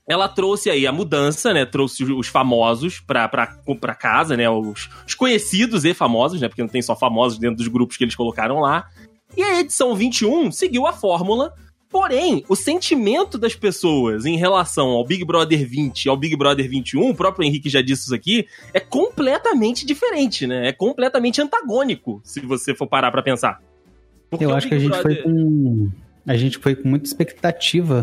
[0.09, 1.67] ela trouxe aí a mudança, né?
[1.67, 4.49] Trouxe os famosos pra, pra, pra casa, né?
[4.49, 6.49] Os, os conhecidos e famosos, né?
[6.49, 8.89] Porque não tem só famosos dentro dos grupos que eles colocaram lá.
[9.37, 11.53] E a edição 21 seguiu a fórmula
[11.91, 16.69] Porém, o sentimento das pessoas em relação ao Big Brother 20 e ao Big Brother
[16.69, 20.69] 21, o próprio Henrique já disse isso aqui, é completamente diferente, né?
[20.69, 23.63] É completamente antagônico, se você for parar pra pensar.
[24.31, 25.89] Porque Eu o acho que a gente foi Brother- com.
[26.27, 28.03] A gente foi com muita expectativa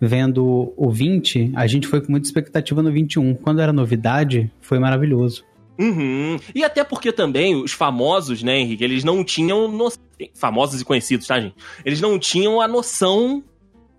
[0.00, 1.52] vendo o 20.
[1.54, 3.34] A gente foi com muita expectativa no 21.
[3.34, 5.44] Quando era novidade, foi maravilhoso.
[5.78, 6.38] Uhum.
[6.54, 9.68] E até porque também os famosos, né, Henrique, eles não tinham.
[9.68, 9.88] No...
[10.34, 11.54] Famosos e conhecidos, tá, gente?
[11.84, 13.42] Eles não tinham a noção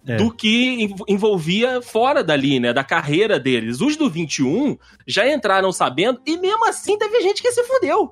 [0.07, 0.15] É.
[0.17, 2.71] do que env- envolvia fora dali, né?
[2.73, 3.81] Da carreira deles.
[3.81, 8.11] Os do 21 já entraram sabendo e mesmo assim teve gente que se fudeu.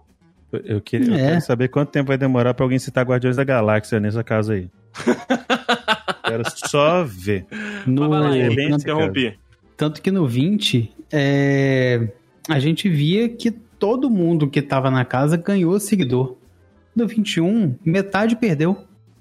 [0.51, 1.27] Eu queria, eu É.
[1.29, 4.69] quero saber quanto tempo vai demorar pra alguém citar Guardiões da Galáxia nessa casa aí.
[6.25, 7.45] quero só ver.
[7.85, 9.37] No, Mas vai lá, é bem interrompi.
[9.77, 12.09] Tanto que no 20, é,
[12.49, 16.35] a gente via que todo mundo que tava na casa ganhou seguidor.
[16.95, 18.77] No 21, metade perdeu.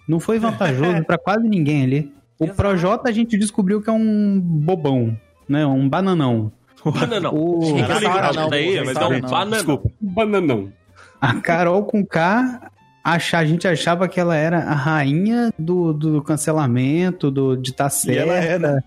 [0.08, 2.12] Não foi vantajoso pra quase ninguém ali.
[2.40, 2.56] O Exato.
[2.56, 5.16] Projota a gente descobriu que é um bobão,
[5.48, 5.66] né?
[5.66, 6.50] Um bananão.
[6.84, 7.34] Bananão.
[7.34, 9.28] O, Eu hora não, daí, essa mas é um não.
[9.28, 9.50] bananão.
[9.50, 9.90] Desculpa.
[10.00, 10.72] Bananão.
[11.20, 12.70] A Carol com K,
[13.02, 17.90] acha, a gente achava que ela era a rainha do, do cancelamento, do, de estar
[18.06, 18.46] E ela certa.
[18.46, 18.80] é, né?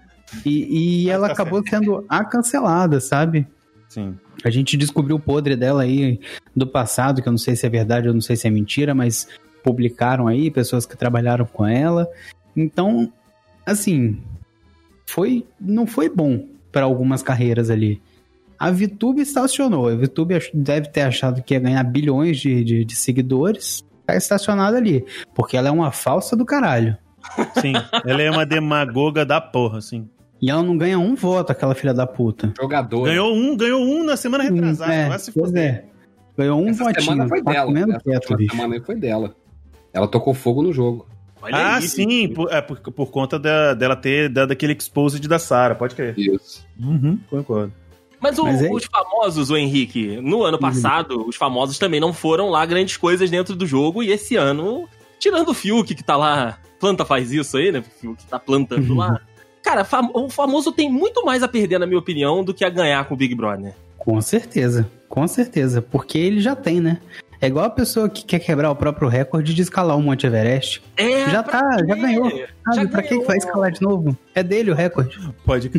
[0.46, 3.48] E, e ela tá acabou sendo a cancelada, sabe?
[3.90, 4.18] Sim.
[4.44, 6.20] A gente descobriu o podre dela aí
[6.56, 8.96] do passado, que eu não sei se é verdade, eu não sei se é mentira,
[8.96, 9.28] mas
[9.64, 12.08] publicaram aí pessoas que trabalharam com ela.
[12.56, 13.12] Então,
[13.66, 14.22] assim,
[15.06, 18.02] foi não foi bom para algumas carreiras ali.
[18.62, 19.88] A VTube estacionou.
[19.90, 23.84] A VTube deve ter achado que ia ganhar bilhões de, de, de seguidores.
[24.06, 25.04] Tá estacionada ali.
[25.34, 26.96] Porque ela é uma falsa do caralho.
[27.60, 27.74] Sim.
[28.06, 30.08] Ela é uma demagoga da porra, assim.
[30.42, 32.54] E ela não ganha um voto, aquela filha da puta.
[32.60, 33.04] Jogador.
[33.04, 34.94] Ganhou um, ganhou um na semana retrasada.
[34.94, 35.86] É, vai se pois é.
[36.38, 37.02] Ganhou um Essa votinho.
[37.04, 38.02] semana foi tá dela.
[38.08, 38.56] Essa bicho.
[38.56, 39.36] semana foi dela.
[39.94, 41.08] Ela tocou fogo no jogo.
[41.44, 41.82] Olha Ah, aí.
[41.88, 45.96] sim, por, é, por, por conta da- dela ter dado aquele exposed da Sarah, pode
[45.96, 46.14] crer.
[46.18, 46.66] Isso.
[46.80, 47.74] Uhum, concordo.
[48.22, 52.14] Mas, o- Mas é- os famosos, o Henrique, no ano passado, os famosos também não
[52.14, 54.88] foram lá grandes coisas dentro do jogo, e esse ano,
[55.20, 57.80] tirando o Fiuk que tá lá, planta faz isso aí, né?
[57.80, 59.20] O Fiuk tá plantando lá.
[59.64, 62.70] Cara, fam- o famoso tem muito mais a perder, na minha opinião, do que a
[62.70, 63.74] ganhar com o Big Brother.
[63.98, 64.90] Com certeza.
[65.10, 67.00] Com certeza, porque ele já tem, né?
[67.40, 70.82] É igual a pessoa que quer quebrar o próprio recorde de escalar o Monte Everest.
[70.96, 72.02] É, já tá, já quê?
[72.02, 72.30] ganhou.
[72.30, 73.22] Sabe, Já pra que ganhou.
[73.22, 74.16] que vai escalar de novo?
[74.34, 75.18] É dele o recorde.
[75.44, 75.72] Pode.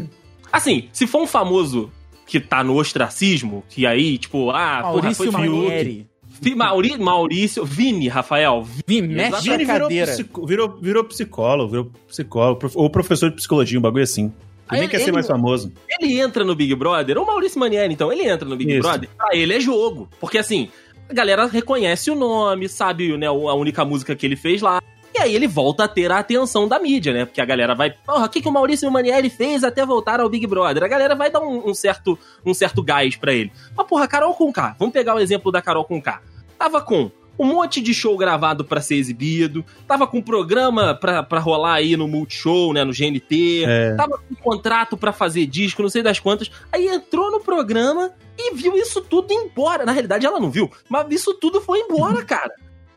[0.53, 1.90] Assim, se for um famoso
[2.32, 5.38] que tá no ostracismo, que aí, tipo, ah, porra, Maurício foi Fiuk.
[5.58, 6.06] Manieri.
[6.40, 8.66] Vi- Mauri, Maurício, Vini, Rafael.
[8.86, 13.82] Vi, mexe Vini virou, psico- virou, virou psicólogo, virou psicólogo, ou professor de psicologia, um
[13.82, 14.32] bagulho assim.
[14.70, 15.70] Ele nem quer ele- ser mais famoso.
[16.00, 18.80] Ele entra no Big Brother, o Maurício Manieri, então, ele entra no Big Isso.
[18.80, 20.08] Brother, pra ele é jogo.
[20.18, 20.70] Porque assim,
[21.10, 24.80] a galera reconhece o nome, sabe, né, a única música que ele fez lá.
[25.14, 27.24] E aí ele volta a ter a atenção da mídia, né?
[27.26, 30.28] Porque a galera vai, porra, o que, que o Maurício Manieri fez até voltar ao
[30.28, 30.82] Big Brother?
[30.82, 33.52] A galera vai dar um, um certo, um certo gás pra ele.
[33.76, 36.22] Mas, porra, Carol Conká, vamos pegar o exemplo da Carol Conká.
[36.58, 41.40] Tava com um monte de show gravado pra ser exibido, tava com programa pra, pra
[41.40, 43.94] rolar aí no Multishow, né, no GNT, É.
[43.96, 46.50] tava com contrato pra fazer disco, não sei das quantas.
[46.70, 49.84] Aí entrou no programa e viu isso tudo embora.
[49.86, 52.52] Na realidade, ela não viu, mas isso tudo foi embora, cara.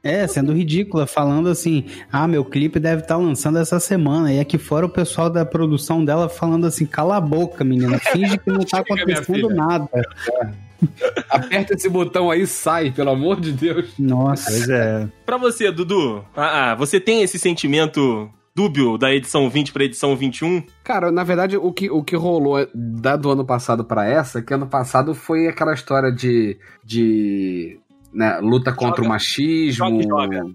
[0.05, 4.31] É, sendo ridícula, falando assim: ah, meu clipe deve estar lançando essa semana.
[4.31, 8.37] E aqui fora o pessoal da produção dela falando assim: cala a boca, menina, finge
[8.37, 9.89] que não tá acontecendo nada.
[11.27, 13.97] Aperta esse botão aí e sai, pelo amor de Deus.
[13.97, 14.51] Nossa.
[14.51, 15.09] Pois é.
[15.25, 20.15] Pra você, Dudu, ah, ah, você tem esse sentimento dúbio da edição 20 pra edição
[20.15, 20.61] 21?
[20.83, 24.53] Cara, na verdade, o que, o que rolou da do ano passado pra essa, que
[24.53, 27.79] ano passado foi aquela história de, de
[28.15, 29.07] né, luta contra Joga.
[29.07, 30.45] o machismo, Joga, joga.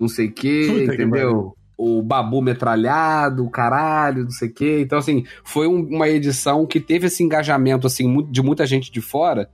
[0.00, 1.52] não sei o que, que entendeu?
[1.76, 4.80] O babu metralhado, o caralho, não sei o que.
[4.80, 9.00] Então, assim, foi um- uma edição que teve esse engajamento, assim, de muita gente de
[9.00, 9.48] fora,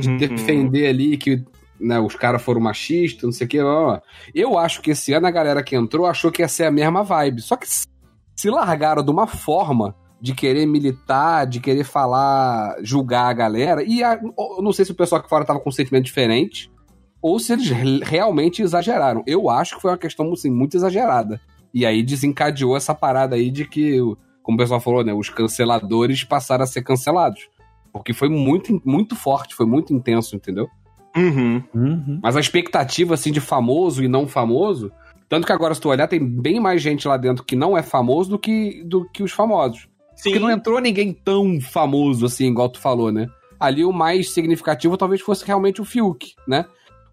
[0.00, 1.44] de Uhum, defender ali que
[1.78, 3.60] né, os caras foram machistas, não sei o que.
[3.60, 4.00] Ó.
[4.34, 7.02] Eu acho que esse ano a galera que entrou achou que ia ser a mesma
[7.04, 7.42] vibe.
[7.42, 7.66] Só que
[8.34, 13.82] se largaram de uma forma de querer militar, de querer falar, julgar a galera.
[13.82, 16.70] E a- eu não sei se o pessoal aqui fora tava com um sentimento diferente
[17.26, 19.24] ou se eles re- realmente exageraram.
[19.26, 21.40] Eu acho que foi uma questão assim, muito exagerada.
[21.74, 23.98] E aí desencadeou essa parada aí de que,
[24.44, 27.48] como o pessoal falou, né, os canceladores passaram a ser cancelados.
[27.92, 30.68] Porque foi muito, muito forte, foi muito intenso, entendeu?
[31.16, 31.64] Uhum.
[31.74, 32.20] Uhum.
[32.22, 34.92] Mas a expectativa, assim, de famoso e não famoso.
[35.28, 37.82] Tanto que agora, se tu olhar, tem bem mais gente lá dentro que não é
[37.82, 39.88] famoso do que, do que os famosos.
[40.14, 40.30] Sim.
[40.30, 43.26] Porque não entrou ninguém tão famoso assim, igual tu falou, né?
[43.58, 46.66] Ali o mais significativo talvez fosse realmente o Fiuk, né?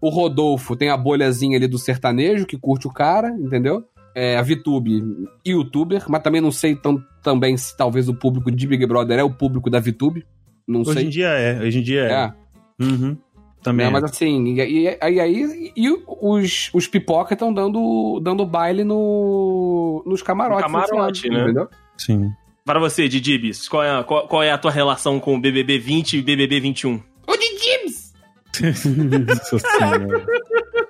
[0.04, 3.82] O Rodolfo tem a bolhazinha ali do sertanejo, que curte o cara, entendeu?
[4.14, 5.02] É, a VTube,
[5.46, 9.24] youtuber, mas também não sei tão, também se talvez o público de Big Brother é
[9.24, 10.26] o público da VTube.
[10.68, 11.04] Não Hoje sei.
[11.04, 12.12] em dia é, hoje em dia é.
[12.12, 12.32] É.
[12.84, 13.16] Uhum.
[13.62, 13.86] Também.
[13.86, 13.92] É, é.
[13.92, 20.70] mas assim, e, aí e os, os pipoca estão dando, dando baile no, nos camarotes.
[20.70, 21.44] No camarote, né?
[21.44, 21.66] Entendeu?
[21.96, 22.30] Sim.
[22.62, 25.78] Para você, Didibis, qual é, a, qual, qual é a tua relação com o BBB
[25.78, 27.00] 20 e BBB 21?
[27.32, 27.73] Nossa Senhora.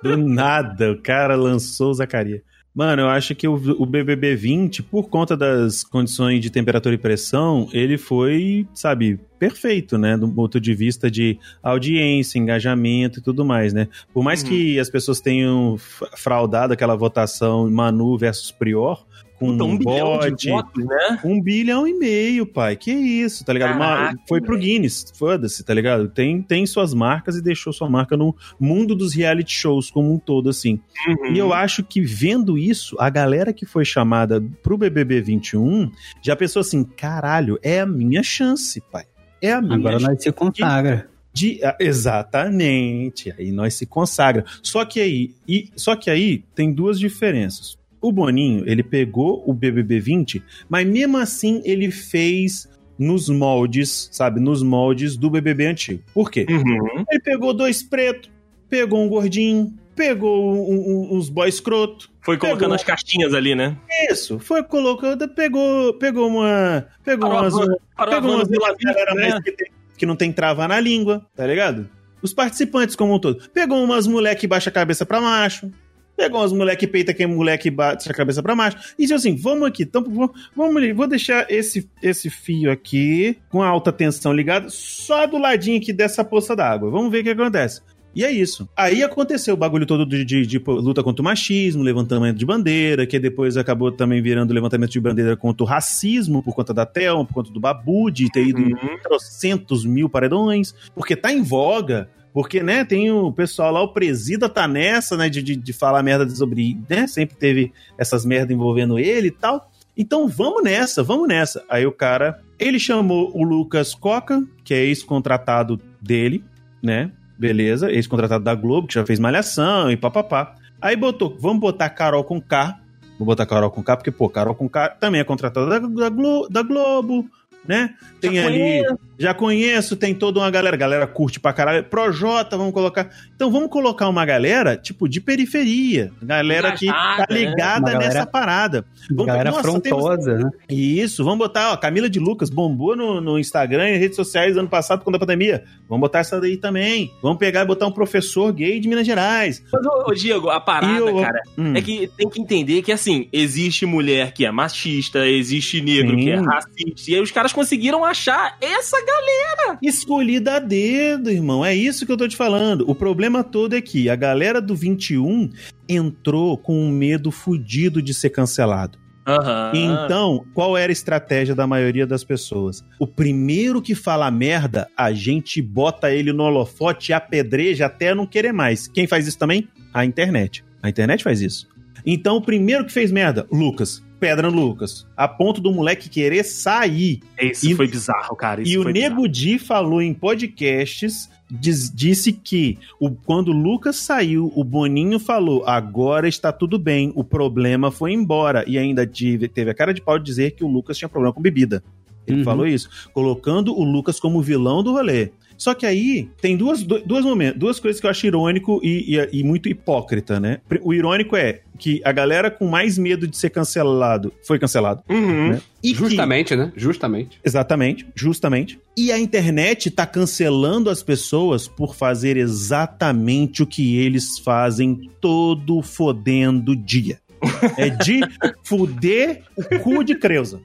[0.03, 2.41] Do nada, o cara lançou o Zacaria.
[2.73, 6.97] Mano, eu acho que o, o BBB 20, por conta das condições de temperatura e
[6.97, 10.17] pressão, ele foi, sabe, perfeito, né?
[10.17, 13.87] Do ponto de vista de audiência, engajamento e tudo mais, né?
[14.13, 14.49] Por mais Uhum.
[14.49, 15.77] que as pessoas tenham
[16.17, 19.05] fraudado aquela votação Manu versus Prior,
[19.39, 21.19] com Puta, um bot, votos, né?
[21.23, 22.75] um bilhão e meio, pai.
[22.75, 23.75] Que isso, tá ligado?
[23.75, 26.07] Uma- Caraca, foi pro Guinness, foda-se, tá ligado?
[26.07, 30.17] Tem, tem suas marcas e deixou sua marca no mundo dos reality shows como um
[30.17, 30.79] todo, assim.
[31.07, 31.33] Uhum.
[31.33, 36.35] E eu acho que vendo isso, a galera que foi chamada pro BBB 21 já
[36.35, 39.05] pensou assim: caralho, é a minha chance, pai.
[39.41, 40.11] É a minha Agora chance.
[40.13, 41.09] nós se consagra.
[41.33, 43.33] De, ah, exatamente.
[43.37, 44.45] Aí nós se consagra.
[44.63, 47.77] Só que aí, e, só que aí tem duas diferenças.
[48.07, 54.39] O Boninho, ele pegou o BBB 20, mas mesmo assim ele fez nos moldes, sabe,
[54.39, 56.03] nos moldes do BBB antigo.
[56.13, 56.45] Por quê?
[56.49, 57.03] Uhum.
[57.09, 58.29] Ele pegou dois pretos,
[58.69, 60.75] pegou um gordinho, pegou um-
[61.13, 62.09] um- uns boy escroto.
[62.21, 62.75] Foi colocando Pegou.
[62.75, 63.75] as caixinhas ali, né?
[64.11, 67.75] Isso, foi colocando, pegou, pegou uma, pegou Parou umas, van-
[68.09, 69.39] Pegou umas galera né?
[69.43, 71.89] que, tem- que não tem trava na língua, tá ligado?
[72.21, 73.49] Os participantes como um todo.
[73.53, 75.71] Pegou umas mulher que baixa a cabeça pra macho.
[76.17, 78.77] Pegou umas mulher que peita quem mulher que baixa a cabeça pra macho.
[78.97, 83.61] E disse assim, vamos aqui, então, vamos, vamos vou deixar esse, esse fio aqui com
[83.61, 86.89] a alta tensão ligado só do ladinho aqui dessa poça d'água.
[86.89, 87.81] Vamos ver o que acontece.
[88.15, 88.65] E é isso.
[88.77, 93.05] Aí aconteceu o bagulho todo de, de- de luta contra o machismo, levantamento de bandeira,
[93.05, 97.25] que depois acabou também virando levantamento de bandeira contra o racismo, por conta da Thelma,
[97.25, 98.97] por conta do Babu, de ter ido em Uhum.
[99.03, 102.07] trocentos mil paredões, porque tá em voga.
[102.35, 106.03] Porque, né, tem o pessoal lá, o presida tá nessa, né, de, de, de falar
[106.03, 109.71] merda sobre, né, sempre teve essas merdas envolvendo ele e tal.
[109.95, 111.63] Então vamos nessa, vamos nessa.
[111.69, 116.43] Aí o cara, ele chamou o Lucas Coca, que é ex-contratado dele,
[116.83, 117.09] né?
[117.39, 120.55] Beleza, ex-contratado da Globo, que já fez malhação e papapá.
[120.81, 122.81] Aí botou, vamos botar Carol com K.
[123.17, 126.09] Vou botar Carol com K, porque, pô, Carol com K também é contratada da, da,
[126.09, 127.25] Glo- da Globo,
[127.67, 127.91] né?
[128.21, 128.57] Tem Já ali.
[128.59, 128.99] conheço.
[129.17, 130.75] Já conheço, tem toda uma galera.
[130.75, 131.83] Galera curte pra caralho.
[131.85, 133.09] Projota, vamos colocar.
[133.33, 136.11] Então vamos colocar uma galera, tipo, de periferia.
[136.21, 137.37] Galera que tá né?
[137.37, 138.85] ligada galera- nessa parada.
[139.09, 140.49] Vamos- Galera Nossa, temos- afrontosa, né?
[140.69, 144.67] isso, vamos botar, ó, Camila de Lucas bombou no, no Instagram e redes sociais ano
[144.67, 145.63] passado quando a pandemia.
[145.87, 147.11] Vamos botar essa daí também.
[147.21, 149.63] Vamos pegar e botar um professor gay de Minas Gerais.
[149.71, 151.73] Mas, ô, ô, Diego, a parada, eu- cara, Hum.
[151.75, 156.23] é que tem que entender que, assim, existe mulher que é machista, existe negro Sim.
[156.23, 159.79] que é racista, e aí os caras conseguiram achar essa galera.
[159.81, 161.63] Escolhida a dedo, irmão.
[161.63, 162.83] É isso que eu tô te falando.
[162.85, 165.49] O problema todo é que a galera do 21
[165.87, 168.99] entrou com um medo fudido de ser cancelado.
[169.25, 169.71] Aham.
[169.73, 172.83] Então, qual era a estratégia da maioria das pessoas?
[172.99, 178.27] O primeiro que fala merda, a gente bota ele no holofote e apedreja até não
[178.27, 178.87] querer mais.
[178.87, 179.67] Quem faz isso também?
[179.93, 180.63] A internet.
[180.83, 181.67] A internet faz isso.
[182.05, 184.04] Então, o primeiro que fez merda, Lucas.
[184.19, 185.05] Pedra no Lucas.
[185.15, 187.19] A ponto do moleque querer sair.
[187.41, 188.61] Isso E- foi bizarro, cara.
[188.61, 188.91] E o bizarro.
[188.93, 195.19] Nego Di falou em podcasts, diz- disse que o, quando o Lucas saiu, o Boninho
[195.19, 198.63] falou: agora está tudo bem, o problema foi embora.
[198.67, 201.33] E ainda tive- teve a cara de pau de dizer que o Lucas tinha problema
[201.33, 201.83] com bebida.
[202.27, 202.43] Ele Uhum.
[202.43, 205.29] falou isso, colocando o Lucas como vilão do rolê.
[205.57, 209.15] Só que aí tem duas, du- duas, momentos, duas coisas que eu acho irônico e,
[209.17, 210.59] e- e muito hipócrita, né?
[210.81, 215.03] O irônico é que a galera com mais medo de ser cancelado foi cancelado.
[215.09, 215.49] Uhum.
[215.49, 215.61] né?
[215.83, 216.71] E que- Justamente, né?
[216.75, 217.39] Justamente.
[217.43, 218.79] Exatamente, justamente.
[218.97, 225.81] E a internet tá cancelando as pessoas por fazer exatamente o que eles fazem todo
[225.81, 227.19] fodendo dia.
[227.77, 228.21] É de
[228.63, 230.59] fuder o cu de Creuza.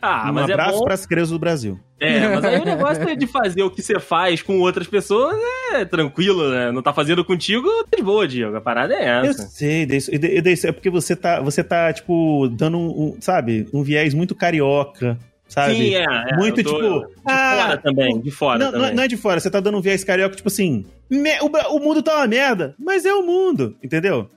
[0.00, 0.84] Ah, um mas é abraço bom.
[0.84, 1.78] pras Creusas do Brasil.
[2.00, 5.36] É, mas aí o negócio é de fazer o que você faz com outras pessoas
[5.72, 6.72] é tranquilo, né?
[6.72, 8.56] Não tá fazendo contigo, tá de boa, Diego.
[8.56, 9.46] A parada é Eu essa.
[9.46, 13.16] sei, disso, e de- e disso, é porque você tá, você tá, tipo, dando um,
[13.20, 15.74] sabe, um viés muito carioca, sabe?
[15.76, 16.04] Sim, é.
[16.04, 18.94] é, muito, eu tô- tipo, De ah, fora também, de fora não, não, também.
[18.96, 21.78] não é de fora, você tá dando um viés carioca, tipo assim, me- o, o
[21.78, 24.28] mundo tá uma merda, mas é o mundo, entendeu?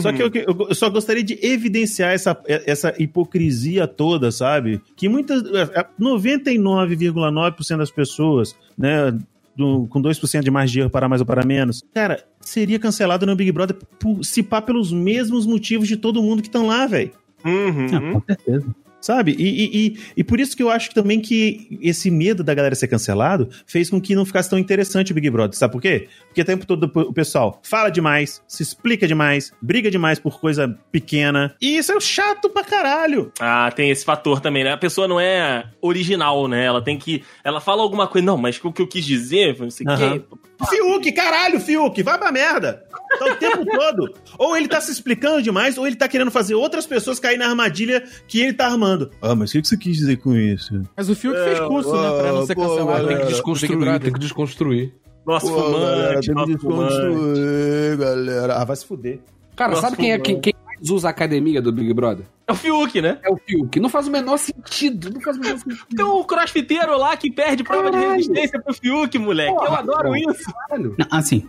[0.00, 0.30] Só Uhum.
[0.30, 4.80] que eu, eu- só gostaria de evidenciar essa, essa hipocrisia toda, sabe?
[4.96, 5.42] Que muitas.
[5.98, 9.16] 99,9% das pessoas, né?
[9.56, 13.36] do- com 2% de de erro para mais ou para menos, cara, seria cancelado no
[13.36, 17.12] Big Brother por, se pá pelos mesmos motivos de todo mundo que estão lá, velho.
[17.44, 17.86] Uhum.
[17.92, 18.66] Ah, com certeza.
[19.04, 19.36] Sabe?
[19.38, 22.74] E, e, e, e por isso que eu acho também que esse medo da galera
[22.74, 25.54] ser cancelado fez com que não ficasse tão interessante o Big Brother.
[25.58, 26.08] Sabe por quê?
[26.26, 30.74] Porque o tempo todo o pessoal fala demais, se explica demais, briga demais por coisa
[30.90, 31.54] pequena.
[31.60, 33.30] E isso é chato pra caralho.
[33.38, 34.72] Ah, tem esse fator também, né?
[34.72, 36.64] A pessoa não é original, né?
[36.64, 37.22] Ela tem que.
[37.44, 38.24] Ela fala alguma coisa.
[38.24, 40.22] Não, mas o que eu quis dizer, não sei o quê.
[40.66, 42.84] Fiuk, caralho, Fiuk, vai pra merda.
[43.18, 44.14] Tá o tempo todo.
[44.38, 47.48] Ou ele tá se explicando demais, ou ele tá querendo fazer outras pessoas cair na
[47.48, 49.10] armadilha que ele tá armando.
[49.22, 50.82] Ah, mas o que que você quis dizer com isso?
[50.96, 52.18] Mas o Fiuk fez curso, né?
[52.20, 52.86] Pra não ser pô, cancelado.
[52.88, 53.08] galera.
[53.08, 54.94] Tem que desconstruir, tem que desconstruir.
[55.26, 56.94] Nosso Pô, galera, fumante, tem que nosso fumante.
[56.94, 58.54] desconstruir, galera.
[58.56, 59.20] Ah, vai se fuder.
[59.56, 62.26] Cara, Nossa, sabe quem é quem, quem mais usa a academia do Big Brother?
[62.46, 63.18] É o Fiuk, né?
[63.22, 63.80] É o Fiuk.
[63.80, 65.10] Não faz o menor sentido.
[65.12, 65.86] Não faz o menor sentido.
[65.96, 68.12] Tem um crossfiteiro lá que perde prova de Caralho.
[68.12, 69.50] resistência pro Fiuk, moleque.
[69.50, 70.16] eu Porra, adoro pô.
[70.16, 70.52] isso.
[70.78, 71.48] Não, Assim,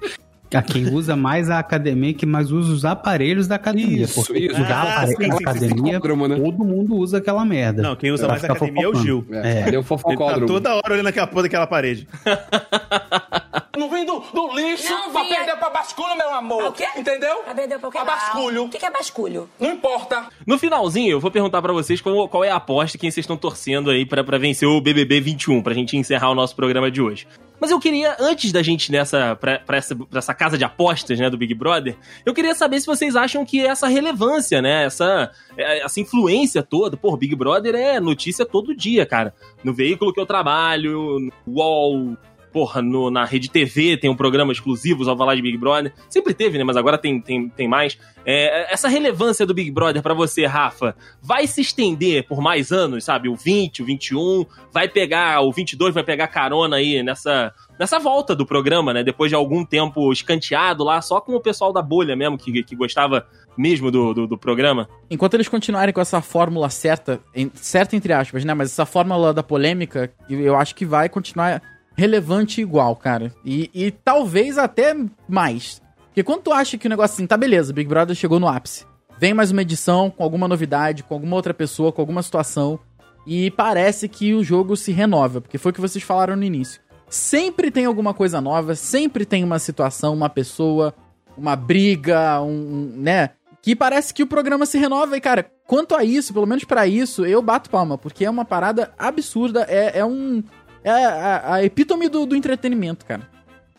[0.53, 4.03] a quem usa mais a academia, que mais usa os aparelhos da academia.
[4.05, 4.55] Isso, porque isso.
[4.61, 5.43] usar Ah, apare- sim, sim, sim, sim.
[5.43, 6.35] academia, né?
[6.37, 7.81] todo mundo usa aquela merda.
[7.81, 9.05] Não, quem usa mais a academia é o fofocando.
[9.05, 9.27] Gil.
[9.31, 9.63] É, É.
[9.65, 12.07] Cadê o Ele tá toda hora olhando aquela porra daquela parede.
[13.77, 15.37] Não vem do, do lixo Não pra vinha.
[15.37, 16.65] perder pra basculho, meu amor.
[16.65, 16.87] O quê?
[16.95, 17.37] Entendeu?
[17.43, 17.67] Pra quê?
[17.67, 18.05] Pra não?
[18.05, 18.63] basculho.
[18.65, 19.49] O que que é basculho?
[19.59, 20.27] Não importa.
[20.45, 23.37] No finalzinho, eu vou perguntar pra vocês qual, qual é a aposta quem vocês estão
[23.37, 27.01] torcendo aí pra, pra vencer o BBB 21, pra gente encerrar o nosso programa de
[27.01, 27.27] hoje.
[27.59, 30.63] Mas eu queria, antes da gente ir nessa, pra, pra essa, pra essa casa de
[30.65, 31.95] apostas, né, do Big Brother,
[32.25, 36.97] eu queria saber se vocês acham que essa relevância, né, essa, é, essa influência toda,
[36.97, 39.33] pô, Big Brother é notícia todo dia, cara.
[39.63, 42.17] No veículo que eu trabalho, no UOL,
[42.55, 45.91] porra, no- na Rede TV tem um programa exclusivo só falar de Big Brother.
[46.09, 46.63] Sempre teve, né?
[46.63, 47.97] Mas agora tem, tem, tem mais.
[48.25, 53.03] É, essa relevância do Big Brother pra você, Rafa, vai se estender por mais anos,
[53.03, 53.27] sabe?
[53.27, 58.33] O 20, o 21, vai pegar, o 22 vai pegar carona aí nessa, nessa volta
[58.33, 59.03] do programa, né?
[59.03, 62.73] Depois de algum tempo escanteado lá, só com o pessoal da bolha mesmo, que, que
[62.73, 63.27] gostava
[63.57, 64.87] mesmo do, do, do programa.
[65.11, 68.53] Enquanto eles continuarem com essa fórmula certa, em- certa entre aspas, né?
[68.53, 71.61] Mas essa fórmula da polêmica, eu acho que vai continuar
[71.95, 73.33] relevante igual, cara.
[73.43, 74.95] E, e talvez até
[75.27, 75.81] mais.
[76.07, 78.85] Porque quando tu acha que o negócio assim, tá beleza, Big Brother chegou no ápice.
[79.17, 82.79] Vem mais uma edição com alguma novidade, com alguma outra pessoa, com alguma situação.
[83.25, 86.81] E parece que o jogo se renova, porque foi o que vocês falaram no início.
[87.09, 90.93] sempre tem alguma coisa nova, sempre tem uma situação, uma pessoa,
[91.37, 93.31] uma briga, um, um, né?
[93.61, 96.85] Que parece que o programa se renova e, cara, quanto a isso, pelo menos pra
[96.87, 100.43] isso, eu bato palma, porque é uma parada absurda, é, é um.
[100.85, 103.27] É a, a epítome do, do entretenimento, cara.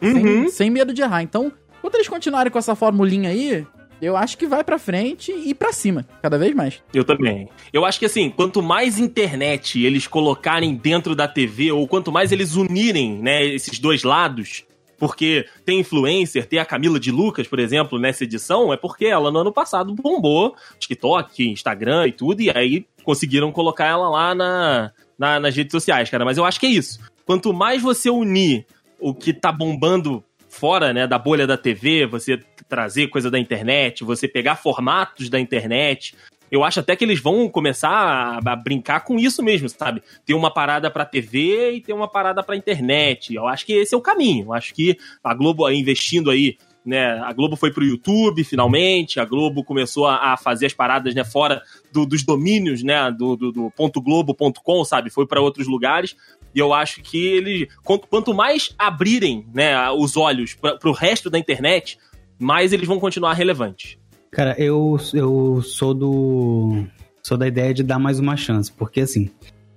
[0.02, 0.48] Sem, Uhum.
[0.48, 1.22] sem medo de errar.
[1.22, 1.50] Então,
[1.80, 3.64] quando eles continuarem com essa formulinha aí,
[4.02, 6.82] eu acho que vai pra frente e pra cima, cada vez mais.
[6.92, 7.48] Eu também.
[7.72, 12.32] Eu acho que assim, quanto mais internet eles colocarem dentro da TV, ou quanto mais
[12.32, 14.64] eles unirem, né, esses dois lados,
[14.98, 19.30] porque tem influencer, tem a Camila de Lucas, por exemplo, nessa edição, é porque ela
[19.30, 24.90] no ano passado bombou, TikTok, Instagram e tudo, e aí conseguiram colocar ela lá na,
[25.18, 26.24] na- nas redes sociais, cara.
[26.24, 26.98] Mas eu acho que é isso.
[27.24, 28.66] Quanto mais você unir
[28.98, 32.38] o que tá bombando fora, né, da bolha da TV, você
[32.68, 36.14] trazer coisa da internet, você pegar formatos da internet,
[36.50, 40.02] eu acho até que eles vão começar a, a brincar com isso mesmo, sabe?
[40.24, 43.34] Ter uma parada pra TV e ter uma parada pra internet.
[43.34, 44.46] Eu acho que esse é o caminho.
[44.46, 46.56] Eu acho que a Globo aí investindo aí,
[46.86, 47.18] né?
[47.20, 51.24] A Globo foi pro YouTube finalmente, a Globo começou a, a fazer as paradas, né,
[51.24, 51.60] fora
[51.92, 55.10] do- dos domínios, né, do, do, do .globo.com, sabe?
[55.10, 56.16] Foi pra outros lugares.
[56.54, 61.28] E eu acho que eles, quanto, quanto mais abrirem, né, os olhos pra, pro resto
[61.28, 61.98] da internet,
[62.38, 63.98] mais eles vão continuar relevantes.
[64.30, 66.84] Cara, eu, eu sou do.
[67.22, 69.30] Sou da ideia de dar mais uma chance, porque assim,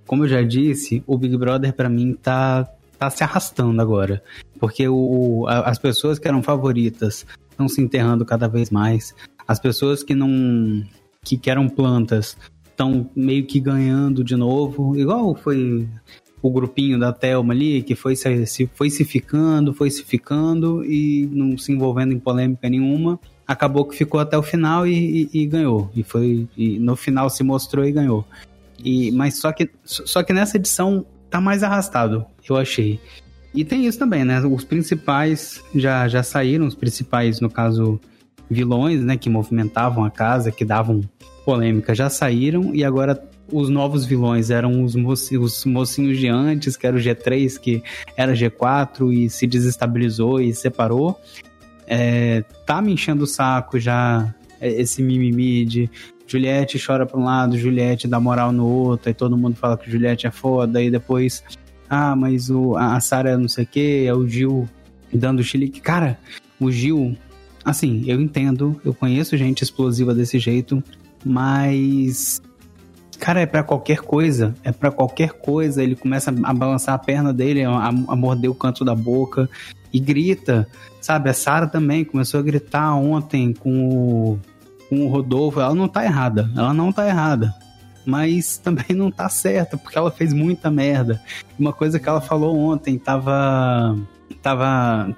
[0.06, 2.68] como eu já disse, o Big Brother pra mim tá,
[3.00, 4.22] tá se arrastando agora.
[4.60, 9.14] Porque o, a- as pessoas que eram favoritas estão se enterrando cada vez mais.
[9.48, 10.82] As pessoas que não.
[11.24, 12.36] que, que eram plantas
[12.70, 14.96] estão meio que ganhando de novo.
[14.96, 15.88] Igual foi
[16.42, 20.84] o grupinho da Thelma ali, que foi se, se- foi se ficando, foi se ficando
[20.84, 25.40] e não se envolvendo em polêmica nenhuma acabou que ficou até o final e, e-
[25.42, 25.90] e ganhou.
[25.96, 28.24] E foi e no final se mostrou e ganhou.
[28.82, 33.00] E, mas só que, só que nessa edição tá mais arrastado, eu achei.
[33.54, 34.40] E tem isso também, né?
[34.40, 38.00] Os principais já, já saíram, os principais, no caso,
[38.48, 39.16] vilões, né?
[39.16, 41.00] Que movimentavam a casa, que davam
[41.44, 42.74] polêmica, já saíram.
[42.74, 43.20] E agora
[43.50, 47.82] os novos vilões eram os, os mocinhos de antes, que era o G3, que
[48.16, 51.18] era G4 e se desestabilizou e separou
[51.90, 55.90] é, tá me enchendo o saco já é, esse mimimi de
[56.30, 59.90] Juliette chora pra um lado, Juliette dá moral no outro, aí todo mundo fala que
[59.90, 61.42] Juliette é foda, aí depois,
[61.88, 64.68] ah, mas o, a Sarah não sei o que, é o Gil
[65.12, 65.80] dando chilique.
[65.80, 66.18] Cara,
[66.60, 67.16] o Gil,
[67.64, 70.82] assim, eu entendo, eu conheço gente explosiva desse jeito,
[71.24, 72.40] mas.
[73.18, 74.54] Cara, é pra qualquer coisa.
[74.64, 75.82] É pra qualquer coisa.
[75.82, 79.48] Ele começa a balançar a perna dele, a, a morder o canto da boca
[79.92, 80.66] e grita.
[81.02, 84.38] Sabe, a Sarah também começou a gritar ontem com o,
[84.90, 85.60] com o Rodolfo.
[85.60, 86.50] Ela não tá errada.
[86.54, 87.54] Ela não tá errada.
[88.04, 91.22] Mas também não tá certa, porque ela fez muita merda.
[91.58, 93.96] Uma coisa que ela falou ontem tava.
[94.42, 95.14] Tava.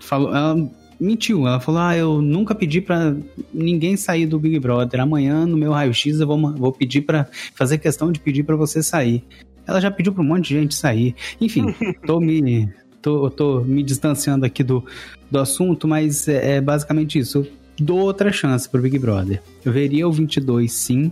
[0.00, 1.46] falou, ela mentiu.
[1.46, 3.14] Ela falou: Ah, eu nunca pedi pra
[3.52, 5.00] ninguém sair do Big Brother.
[5.00, 8.82] Amanhã, no meu raio-x, eu vou, vou pedir para fazer questão de pedir pra você
[8.82, 9.24] sair.
[9.66, 11.14] Ela já pediu pra um monte de gente sair.
[11.40, 11.74] Enfim,
[12.06, 12.68] tô me.
[13.02, 14.84] Tô, tô me distanciando aqui do,
[15.30, 17.46] do assunto, mas é, é basicamente isso.
[17.80, 19.42] Dou outra chance pro Big Brother.
[19.64, 21.10] Eu veria o 22 sim,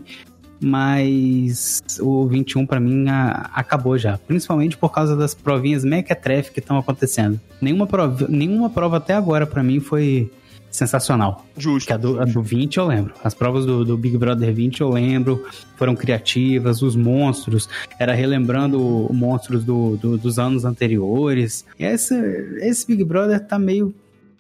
[0.61, 4.19] mas o 21 pra mim a- acabou já.
[4.19, 7.41] Principalmente por causa das provinhas mequetrefe que estão acontecendo.
[7.61, 10.31] Nenhuma prova, nenhuma prova até agora pra mim foi
[10.71, 11.47] sensacional.
[11.57, 11.93] Justo.
[11.93, 13.15] A do, a do 20 eu lembro.
[13.25, 15.45] As provas do, do Big Brother 20 eu lembro.
[15.77, 16.83] Foram criativas.
[16.83, 17.69] Os monstros.
[17.99, 21.65] Era relembrando monstros do, do- dos anos anteriores.
[21.79, 22.15] Esse,
[22.61, 23.95] esse Big Brother tá meio,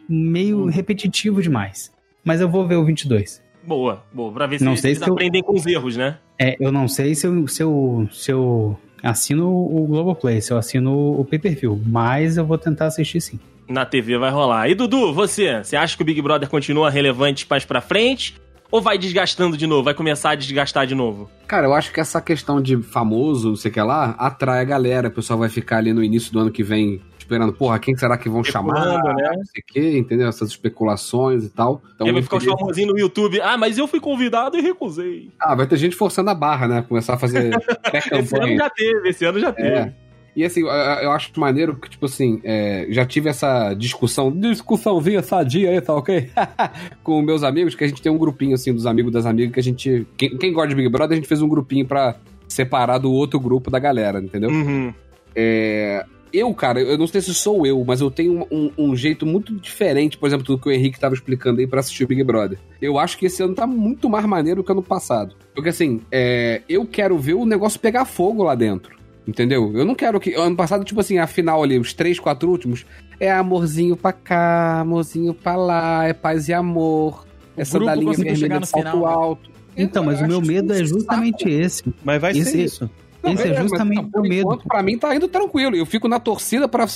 [0.08, 1.90] meio repetitivo demais.
[2.28, 3.42] Mas eu vou ver o 22.
[3.66, 4.30] Boa, boa.
[4.30, 6.18] Pra ver se Não eles sei se eu- aprendem com os erros, né?
[6.38, 10.58] É, eu não sei se eu, se eu, se eu assino o Globoplay, se eu
[10.58, 11.80] assino o pay-per-view.
[11.86, 13.40] Mas eu vou tentar assistir sim.
[13.66, 14.68] Na TV vai rolar.
[14.68, 15.64] E Dudu, você?
[15.64, 18.36] Você acha que o Big Brother continua relevante mais pra frente?
[18.70, 19.84] Ou vai desgastando de novo?
[19.84, 21.30] Vai começar a desgastar de novo?
[21.46, 24.64] Cara, eu acho que essa questão de famoso, não sei o que lá, atrai a
[24.64, 25.08] galera.
[25.08, 28.16] O pessoal vai ficar ali no início do ano que vem esperando, porra, quem será
[28.16, 28.96] que vão chamar?
[29.14, 29.30] Né?
[29.36, 30.26] Não sei o que, entendeu?
[30.28, 31.82] Essas especulações e tal.
[31.94, 33.38] Então, e vai ficar queria- famosinhos no YouTube.
[33.42, 35.30] Ah, mas eu fui convidado e recusei.
[35.38, 36.84] Ah, vai ter gente forçando a barra, né?
[36.88, 37.50] Começar a fazer
[37.92, 39.68] Esse ano já teve, esse ano já teve.
[39.68, 39.92] É.
[40.34, 45.70] E assim, eu- acho maneiro que, tipo assim, é, já tive essa discussão, discussãozinha sadia
[45.70, 46.30] aí, tá ok?
[47.02, 49.60] Com meus amigos, que a gente tem um grupinho, assim, dos amigos das amigas, que
[49.60, 50.06] a gente.
[50.16, 52.14] Quem, quem gosta de Big Brother, a gente fez um grupinho pra
[52.46, 54.48] separar do outro grupo da galera, entendeu?
[54.50, 54.94] Uhum.
[55.34, 59.24] É, eu, cara, eu não sei se sou eu, mas eu tenho um, um jeito
[59.26, 62.22] muito diferente, por exemplo, do que o Henrique tava explicando aí pra assistir o Big
[62.24, 62.58] Brother.
[62.80, 65.34] Eu acho que esse ano tá muito mais maneiro que ano passado.
[65.54, 68.96] Porque assim, é, eu quero ver o negócio pegar fogo lá dentro.
[69.26, 69.70] Entendeu?
[69.76, 70.32] Eu não quero que.
[70.34, 72.86] Ano passado, tipo assim, a final ali, os três, quatro últimos,
[73.20, 77.26] é amorzinho pra cá, amorzinho pra lá, é paz e amor.
[77.54, 79.12] É sandalinha conseguiu chegar vermelha salto final, né?
[79.12, 79.50] alto.
[79.76, 81.50] Então, mas o meu medo é um justamente saco.
[81.50, 81.84] esse.
[82.02, 82.90] Mas vai Esse- ser isso.
[83.34, 84.40] Esse é mas, justamente por o medo.
[84.40, 85.76] enquanto, Pra mim tá indo tranquilo.
[85.76, 86.86] Eu fico na torcida pra,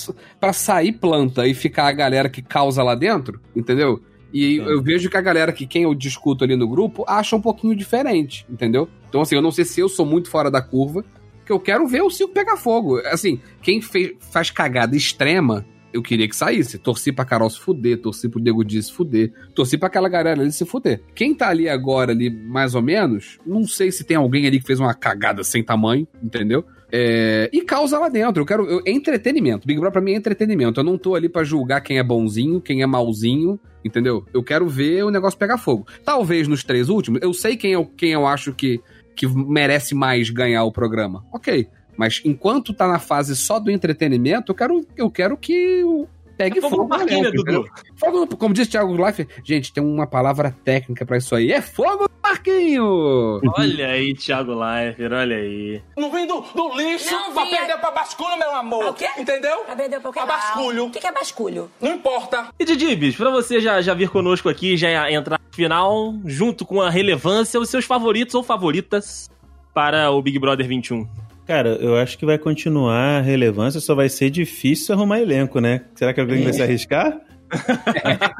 [0.40, 4.00] pra sair planta e ficar a galera que causa lá dentro, entendeu?
[4.32, 4.62] E É.
[4.62, 7.74] eu vejo que a galera que quem eu discuto ali no grupo acha um pouquinho
[7.76, 8.88] diferente, entendeu?
[9.08, 11.04] Então, assim, eu não sei se eu sou muito fora da curva,
[11.44, 12.98] que eu quero ver o circo pegar fogo.
[13.06, 16.78] Assim, quem fez, faz cagada extrema, eu queria que saísse.
[16.78, 20.40] Torci pra Carol se fuder, torci pro Diego Dias se fuder, torci pra aquela galera
[20.40, 21.00] ali se fuder.
[21.14, 24.66] Quem tá ali agora, ali, mais ou menos, não sei se tem alguém ali que
[24.66, 26.64] fez uma cagada sem tamanho, entendeu?
[26.94, 28.42] É, e causa lá dentro.
[28.42, 28.64] Eu quero.
[28.66, 29.66] eu- é entretenimento.
[29.66, 30.78] Big Brother pra mim é entretenimento.
[30.78, 34.26] Eu não tô ali pra julgar quem é bonzinho, quem é malzinho, entendeu?
[34.34, 35.86] Eu quero ver o negócio pegar fogo.
[36.04, 38.78] Talvez nos três últimos, eu sei quem eu, quem eu acho que,
[39.16, 41.24] que merece mais ganhar o programa.
[41.32, 41.66] Ok.
[41.96, 46.58] Mas enquanto tá na fase só do entretenimento, eu quero, eu quero que o- pegue
[46.58, 46.82] É fogo fogo.
[46.84, 47.40] no parquinho, Dudu?
[47.42, 47.64] entendeu?
[47.96, 51.52] Fogo no- como disse Thiago Life, gente, tem uma palavra técnica pra isso aí.
[51.52, 53.40] É fogo no parquinho!
[53.58, 55.82] Olha aí, Thiago Leifert, olha aí.
[55.96, 57.58] Não vem do, do lixo Não pra vinha.
[57.58, 58.86] perder pra basculho, meu amor.
[58.86, 59.08] O quê?
[59.18, 59.58] Entendeu?
[59.64, 60.24] Pra vender um pouquinho.
[60.24, 60.84] A basculho.
[60.86, 61.70] O que que é basculho?
[61.80, 62.48] Não importa.
[62.58, 66.80] E Didibis, pra você já, já vir conosco aqui, já entrar no final, junto com
[66.80, 69.30] a relevância, os seus favoritos ou favoritas
[69.74, 71.06] para o Big Brother 21.
[71.46, 75.82] Cara, eu acho que vai continuar a relevância, só vai ser difícil arrumar elenco, né?
[75.94, 77.20] Será que alguém vai se arriscar?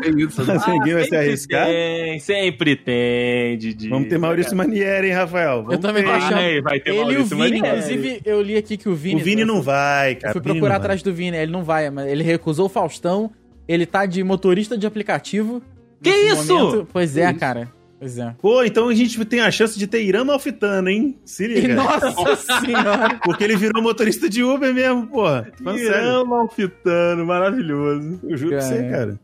[0.05, 0.57] É isso, né?
[0.69, 1.67] Ninguém vai se sempre arriscar?
[1.67, 3.89] tem, sempre tem, Didi.
[3.89, 5.59] Vamos ter Maurício Manieri, hein, Rafael?
[5.65, 6.17] Vamos Eu também tô ter.
[6.17, 6.35] achando.
[6.35, 7.69] Vai, vai ter Ele e o Maurício Vini, Manieri.
[7.69, 9.21] inclusive, eu li aqui que o Vini.
[9.21, 10.33] O Vini eu não fui- vai, Eu cara.
[10.33, 13.31] fui o Vini procurar atrás do Vini, ele não vai, mas ele recusou o Faustão.
[13.69, 15.63] Ele tá de motorista de aplicativo.
[16.03, 16.55] Que isso?
[16.55, 16.89] momento.
[16.93, 17.39] Pois é, isso?
[17.39, 17.69] cara.
[18.03, 18.35] Pois é.
[18.43, 21.17] Pô, então a gente tem a chance de ter Irã Malfitano, hein?
[21.25, 21.75] Se E, liga.
[21.77, 23.21] nossa senhora.
[23.25, 25.47] Porque ele virou motorista de Uber mesmo, porra.
[25.77, 28.19] Irã Malfitano, maravilhoso.
[28.25, 29.21] Eu juro pra você, cara.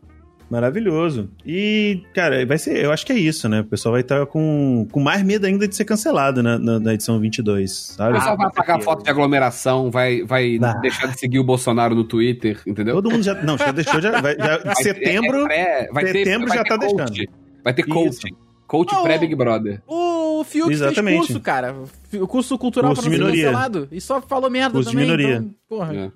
[0.48, 1.28] Maravilhoso.
[1.44, 2.82] E, cara, vai ser.
[2.82, 3.60] Eu acho que é isso, né?
[3.60, 6.94] O pessoal vai estar com, com mais medo ainda de ser cancelado na, na, na
[6.94, 8.14] edição 22, O sabe?
[8.14, 10.80] pessoal vai apagar foto de aglomeração, vai, vai Vai.
[10.80, 12.94] deixar de seguir o Bolsonaro no Twitter, entendeu?
[12.94, 13.34] Todo mundo já.
[13.42, 14.00] Não, já deixou.
[14.00, 15.38] Já, vai, já- Vai ter- setembro.
[15.42, 16.96] é pré- vai ter- setembro vai já ter tá coach.
[17.12, 17.28] deixando.
[17.64, 18.28] Vai ter Isso.
[18.68, 19.02] Coach Oh.
[19.02, 19.82] pré-Big Brother.
[19.88, 21.16] O Fiuk Exatamente.
[21.16, 21.74] fez curso, cara.
[22.20, 23.50] O curso cultural Curso pra de não ser minoria.
[23.50, 23.88] cancelado.
[23.90, 25.06] E só falou merda Curso de também.
[25.10, 25.36] minoria.
[25.38, 25.96] Então, porra.
[25.96, 26.10] É.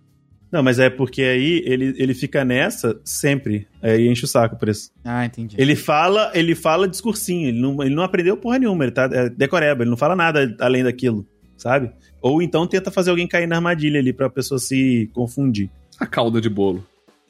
[0.52, 3.66] Não, mas é porque aí ele, ele fica nessa sempre.
[3.82, 4.90] Aí enche o saco por isso.
[5.02, 5.56] Ah, entendi.
[5.58, 9.30] Ele fala, ele fala discursinho, ele não, ele não aprendeu porra nenhuma, ele tá é,
[9.30, 11.26] decoreba, ele não fala nada além daquilo,
[11.56, 11.90] sabe?
[12.20, 15.70] Ou então tenta fazer alguém cair na armadilha ali pra pessoa se confundir.
[15.98, 16.84] A calda de bolo.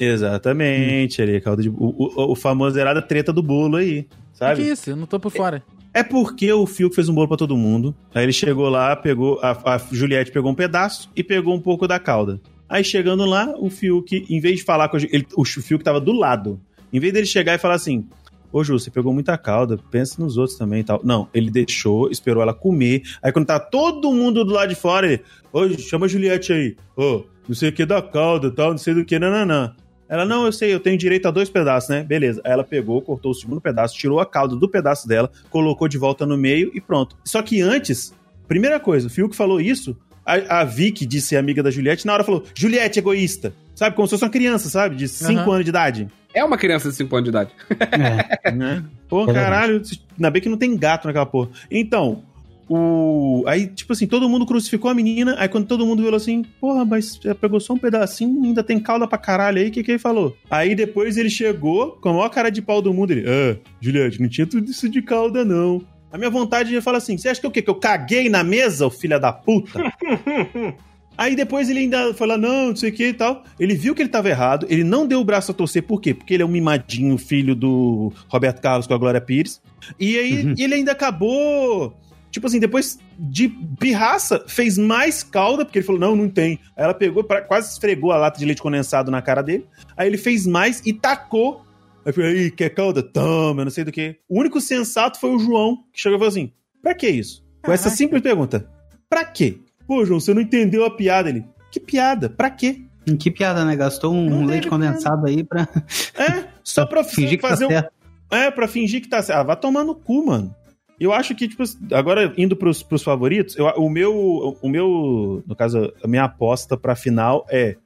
[0.05, 4.09] Exatamente, ali, a calda de, o, o, o famoso errada treta do bolo aí, Que
[4.33, 4.63] sabe?
[4.69, 4.91] isso?
[4.91, 5.63] Eu não tô por fora.
[5.95, 7.95] É porque o Fiuk fez um bolo pra todo mundo.
[8.15, 9.39] Aí ele chegou lá, pegou.
[9.43, 12.41] A, a Juliette pegou um pedaço e pegou um pouco da calda.
[12.67, 16.01] Aí chegando lá, o Fiuk, em vez de falar com a ele, o Fiuk tava
[16.01, 16.59] do lado.
[16.91, 18.07] Em vez dele chegar e falar assim:
[18.51, 21.01] Ô Ju, você pegou muita calda, pensa nos outros também e tal.
[21.05, 23.03] Não, ele deixou, esperou ela comer.
[23.23, 25.21] Aí quando tá todo mundo do lado de fora, ele:
[25.53, 26.75] Ô, chama a Juliette aí.
[26.97, 29.75] Ô, não sei o que da calda tal, não sei do que, nananã.
[30.13, 32.03] Ela, não, eu sei, eu tenho direito a dois pedaços, né?
[32.03, 32.43] Beleza.
[32.45, 35.97] Aí ela pegou, cortou o segundo pedaço, tirou a calda do pedaço dela, colocou de
[35.97, 37.17] volta no meio e pronto.
[37.25, 38.13] Só que antes,
[38.47, 39.97] primeira coisa, o Fiuk falou isso,
[40.27, 43.55] a, a Vicky disse amiga da Juliette, na hora falou, Juliette, egoísta.
[43.75, 44.97] Sabe, como se fosse uma criança, sabe?
[44.97, 45.51] De 5 Aham.
[45.51, 46.09] anos de idade.
[46.35, 47.51] É uma criança de 5 anos de idade.
[48.45, 48.51] É.
[48.53, 48.85] né?
[49.09, 49.81] Pô, caralho,
[50.15, 51.49] ainda bem que não tem gato naquela porra.
[51.71, 52.23] Então,
[52.69, 53.45] o.
[53.47, 55.35] Aí, tipo assim, todo mundo crucificou a menina.
[55.39, 58.79] Aí, quando todo mundo viu assim, porra, mas já pegou só um pedacinho, ainda tem
[58.79, 60.37] calda pra caralho aí, o que, que ele falou?
[60.51, 63.11] Aí depois ele chegou com a maior cara de pau do mundo.
[63.13, 65.83] Ele, ah, Juliette, não tinha tudo isso de calda, não.
[66.13, 67.63] A minha vontade é falar assim: você acha que o quê?
[67.63, 69.81] Que eu caguei na mesa, o filho da puta?
[71.17, 73.45] Aí depois ele ainda falou, não, não sei o que e tal.
[73.61, 76.15] Ele viu que ele tava errado, ele não deu o braço a torcer, por quê?
[76.15, 79.61] Porque ele é um mimadinho, filho do Roberto Carlos com a Glória Pires.
[80.01, 80.55] E aí Uhum.
[80.59, 81.95] ele ainda acabou.
[82.33, 86.59] Tipo assim, depois de pirraça, fez mais calda, porque ele falou, não, não tem.
[86.77, 89.67] Aí ela pegou, pra- quase esfregou a lata de leite condensado na cara dele.
[89.97, 91.65] Aí ele fez mais e tacou.
[92.05, 93.03] Aí falei, aí, quer calda?
[93.03, 94.17] Toma, não sei do que.
[94.29, 96.51] O único sensato foi o João, que chegou e falou assim:
[96.83, 97.45] pra que isso?
[97.63, 98.67] Com essa simples pergunta:
[99.09, 99.59] pra quê?
[99.87, 101.29] Pô, João, você não entendeu a piada.
[101.29, 102.29] Ele, que piada?
[102.31, 102.81] Pra quê?
[103.19, 103.77] Que piada, né?
[103.77, 105.69] Gastou um leite condensado aí pra
[106.17, 107.75] É, só pra fingir que fazer tá um.
[107.75, 107.93] certo.
[108.31, 109.41] É, pra fingir que tá certo.
[109.41, 110.55] Ah, vai tomar no cu, mano.
[111.03, 115.57] Eu acho que, tipo, agora indo pros, pros favoritos, eu- o meu, o meu, no
[115.57, 117.77] caso, a minha aposta pra final é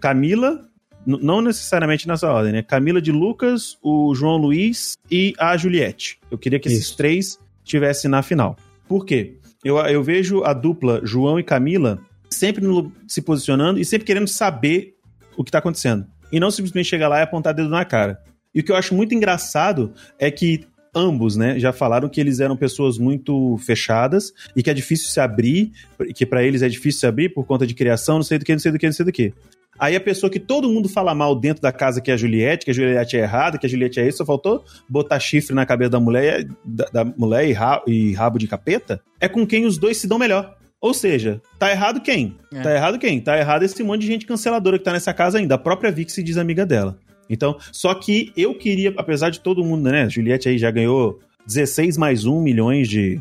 [0.00, 0.60] Camila,
[1.06, 2.62] não necessariamente nessa ordem, né?
[2.62, 6.18] Camila de Lucas, o João Luiz e a Juliette.
[6.30, 6.96] Eu queria que esses Isso.
[6.96, 8.56] três estivessem na final.
[8.88, 9.36] Por quê?
[9.64, 11.98] Eu, eu vejo a dupla João e Camila
[12.28, 14.94] sempre no- se posicionando e sempre querendo saber
[15.36, 16.06] o que tá acontecendo.
[16.32, 18.18] E não simplesmente chegar lá e apontar dedo na cara.
[18.54, 22.40] E o que eu acho muito engraçado é que ambos, né, já falaram que eles
[22.40, 25.72] eram pessoas muito fechadas e que é difícil se abrir,
[26.14, 28.52] que pra eles é difícil se abrir por conta de criação, não sei do que,
[28.52, 29.32] não sei do que, não sei do que.
[29.78, 32.64] Aí a pessoa que todo mundo fala mal dentro da casa, que é a Juliette,
[32.64, 35.66] que a Juliette é errada, que a Juliette é isso, só faltou botar chifre na
[35.66, 39.66] cabeça da mulher, da, da mulher e, ra- e rabo de capeta, é com quem
[39.66, 40.56] os dois se dão melhor.
[40.80, 42.36] Ou seja, tá errado quem?
[42.52, 42.60] É.
[42.60, 43.18] Tá errado quem?
[43.18, 45.54] Tá errado esse monte de gente canceladora que tá nessa casa ainda.
[45.54, 46.98] A própria Vic se diz amiga dela.
[47.28, 50.08] Então, só que eu queria, apesar de todo mundo, né?
[50.08, 53.20] Juliette aí já ganhou 16 mais 1 milhões de,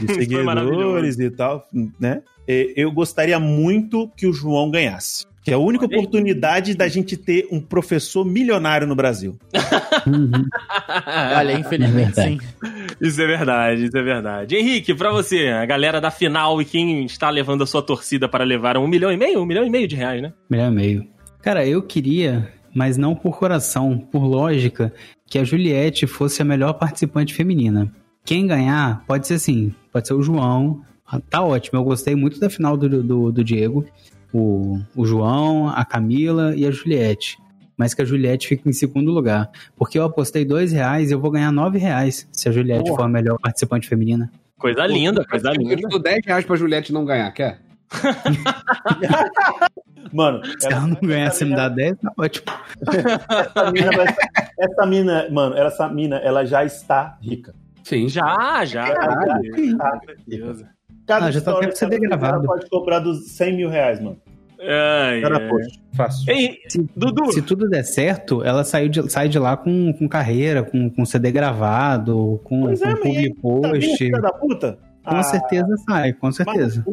[0.00, 1.66] de seguidores e tal,
[1.98, 2.22] né?
[2.46, 5.26] Eu gostaria muito que o João ganhasse.
[5.44, 5.98] Que é a única Olha aí.
[6.00, 9.38] oportunidade da gente ter um professor milionário no Brasil.
[10.06, 10.30] Uhum.
[11.38, 12.38] Olha, infelizmente, É sim.
[13.00, 14.56] Isso é verdade, isso é verdade.
[14.56, 18.44] Henrique, pra você, a galera da final e quem está levando a sua torcida para
[18.44, 19.40] levar um milhão e meio?
[19.40, 20.32] Um milhão e meio de reais, né?
[20.50, 21.06] Melhor meio.
[21.40, 24.92] Cara, eu queria, mas não por coração, por lógica,
[25.26, 27.92] que a Juliette fosse a melhor participante feminina.
[28.24, 30.82] Quem ganhar, pode ser assim, pode ser o João.
[31.06, 33.84] Ah, Tá ótimo, eu gostei muito da final do, do, do Diego.
[34.32, 37.38] O, o João, a Camila e a Juliette.
[37.76, 39.50] Mas que a Juliette fique em segundo lugar.
[39.76, 42.96] Porque eu apostei dois reais e eu vou ganhar nove reais se a Juliette Porra.
[42.96, 44.30] for a melhor participante feminina.
[44.58, 45.76] Coisa linda, coisa Eu linda.
[45.76, 47.60] te dou 10 reais pra Juliette não ganhar, quer?
[50.12, 52.46] Mano, Se ela não ganhar, você me dá 10, tá ótimo.
[52.86, 53.90] essa mina,
[54.58, 57.54] essa mina, mano, essa mina, ela já está rica.
[57.84, 58.08] Sim.
[58.08, 58.92] Já, já.
[58.94, 59.52] Caralho.
[60.26, 60.62] Deus.
[61.06, 62.34] Cada Ah, já tá story até com CD ela gravado.
[62.36, 64.18] ela pode cobrar dos 100 mil reais, mano.
[64.60, 65.48] Ai, Cada ai.
[65.48, 65.80] post.
[65.94, 66.32] Fácil.
[66.32, 66.58] Ei,
[66.96, 70.90] Dudu, Se tudo der certo, ela saiu de, sai de lá com, com carreira, com,
[70.90, 74.10] com CD gravado, com, Pois é, com mas public Tá vendo, post.
[74.10, 74.78] da puta?
[75.04, 76.84] Com Ah, certeza sai, com certeza.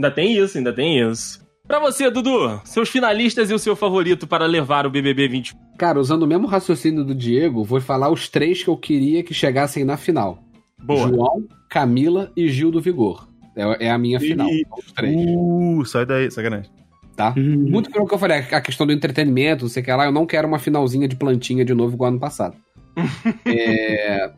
[0.00, 1.40] Ainda tem isso, ainda tem isso.
[1.66, 5.54] Pra você, Dudu, seus finalistas e o seu favorito para levar o BBB 20.
[5.78, 9.32] Cara, usando o mesmo raciocínio do Diego, vou falar os três que eu queria que
[9.32, 10.42] chegassem na final.
[10.82, 11.08] Boa.
[11.08, 13.28] João, Camila e Gil do Vigor.
[13.54, 14.48] É, é a minha final.
[14.48, 16.70] E- Os três, Uh, sai daí, sacanagem.
[17.16, 17.34] tá?
[17.36, 17.66] Uhum.
[17.70, 20.12] Muito pelo que eu falei, a questão do entretenimento, não sei o que lá, eu
[20.12, 22.56] não quero uma finalzinha de plantinha de novo igual ano passado.
[23.46, 24.30] É,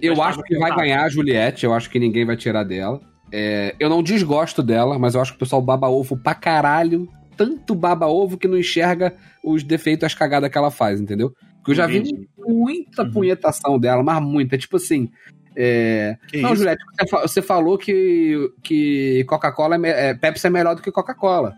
[0.00, 3.00] eu Mas acho que vai ganhar a Juliette, eu acho que ninguém vai tirar dela.
[3.32, 7.08] É, eu não desgosto dela, mas eu acho que o pessoal baba ovo pra caralho.
[7.36, 11.32] Tanto baba ovo que não enxerga os defeitos, as cagadas que ela faz, entendeu?
[11.56, 12.28] Porque eu já vi Entendi.
[12.38, 13.10] muita Uhum.
[13.12, 14.58] punhetação dela, mas muita.
[14.58, 15.08] Tipo assim.
[15.56, 16.58] é, Que não, isso?
[16.58, 20.92] Juliette, você fa- você falou que, que Coca-Cola é, é, Pepsi é melhor do que
[20.92, 21.54] Coca-Cola.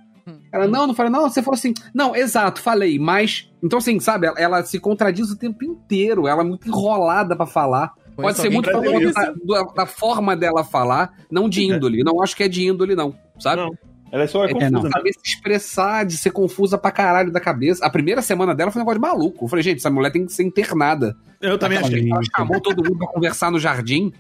[0.53, 3.51] Ela, não, não falei, não, você falou assim, não, exato, falei, mas.
[3.63, 7.45] Então, assim, sabe, ela, ela se contradiz o tempo inteiro, ela é muito enrolada pra
[7.47, 7.93] falar.
[8.17, 12.03] Pode ser muito da, da- forma dela falar, não de índole.
[12.05, 13.63] Não acho que é de índole, não, sabe?
[13.63, 13.71] Não.
[14.13, 14.71] Ela é só é É, confusa.
[14.71, 14.83] não.
[14.83, 14.91] né?
[14.91, 17.85] Saber se expressar, de ser confusa pra caralho da cabeça.
[17.87, 19.45] A primeira semana dela foi um negócio de maluco.
[19.45, 21.17] Eu falei, gente, essa mulher tem que ser internada.
[21.41, 22.05] Eu também Aquela achei.
[22.07, 24.13] que Ela chamou todo mundo pra conversar no jardim.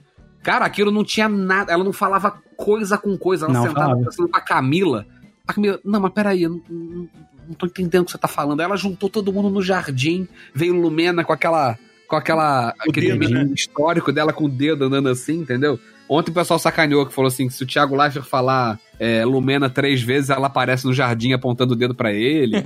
[0.43, 1.71] Cara, aquilo não tinha nada.
[1.71, 3.45] Ela não falava coisa com coisa.
[3.45, 3.97] Ela Não sentava falava.
[3.99, 5.07] conversando com a Camila.
[5.47, 7.09] A Camila, não, mas peraí, eu não, não,
[7.49, 8.61] não tô entendendo o que você tá falando.
[8.61, 10.27] Aí Ela juntou todo mundo no jardim.
[10.55, 11.79] Veio Lumena com aquela.
[12.13, 12.75] Com aquela.
[12.79, 13.49] aquele dedo, né?
[13.55, 15.81] histórico dela com o dedo andando assim, entendeu?
[16.07, 19.71] Ontem o pessoal sacaneou que falou assim: que se o Thiago Leifert falar é, Lumena
[19.71, 22.59] três vezes, ela aparece no jardim apontando o dedo pra ele.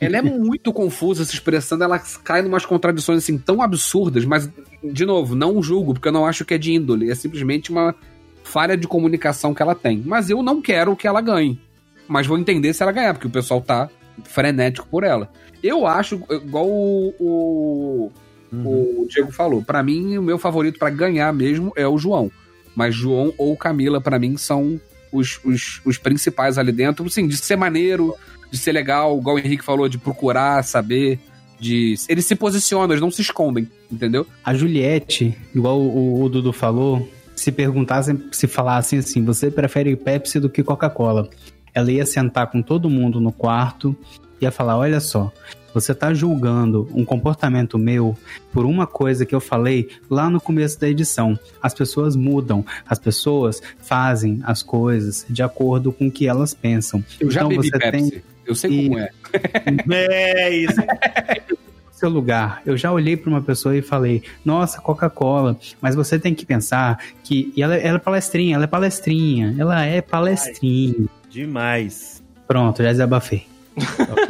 [0.00, 4.50] Ela é muito confusa se expressando, ela cai numas contradições assim tão absurdas, mas,
[4.82, 7.94] de novo, não julgo, porque eu não acho que é de índole, é simplesmente uma
[8.42, 10.02] falha de comunicação que ela tem.
[10.02, 11.60] Mas eu não quero que ela ganhe.
[12.08, 13.90] Mas vou entender se ela ganhar, porque o pessoal tá
[14.24, 15.30] frenético por ela.
[15.62, 18.12] Eu acho, igual o, o,
[18.52, 22.30] o Diego falou, pra mim, o meu favorito pra ganhar mesmo é o João.
[22.74, 24.80] Mas João ou Camila, pra mim, são
[25.12, 27.08] os, os, os principais ali dentro.
[27.10, 28.14] Sim, de ser maneiro,
[28.50, 31.18] de ser legal, igual o Henrique falou, de procurar, saber,
[31.58, 31.94] de.
[32.08, 34.26] Eles se posicionam, eles não se escondem, entendeu?
[34.44, 40.40] A Juliette, igual o, o Dudu falou, se perguntassem, se falassem assim, você prefere Pepsi
[40.40, 41.28] do que Coca-Cola?
[41.72, 43.96] Ela ia sentar com todo mundo no quarto
[44.40, 45.32] ia falar, olha só,
[45.72, 48.16] você tá julgando um comportamento meu
[48.52, 51.38] por uma coisa que eu falei lá no começo da edição.
[51.62, 57.04] As pessoas mudam, as pessoas fazem as coisas de acordo com o que elas pensam.
[57.20, 58.10] Eu já então bebi você Pepsi.
[58.10, 59.10] tem Eu sei E- como é.
[59.92, 60.80] É isso.
[61.92, 62.62] seu lugar.
[62.64, 66.98] Eu já olhei para uma pessoa e falei, nossa, Coca-Cola, mas você tem que pensar
[67.22, 67.52] que.
[67.54, 71.06] E ela, ela é palestrinha, ela é palestrinha, ela é palestrinha.
[71.28, 72.22] Demais.
[72.48, 73.46] Pronto, já desabafei.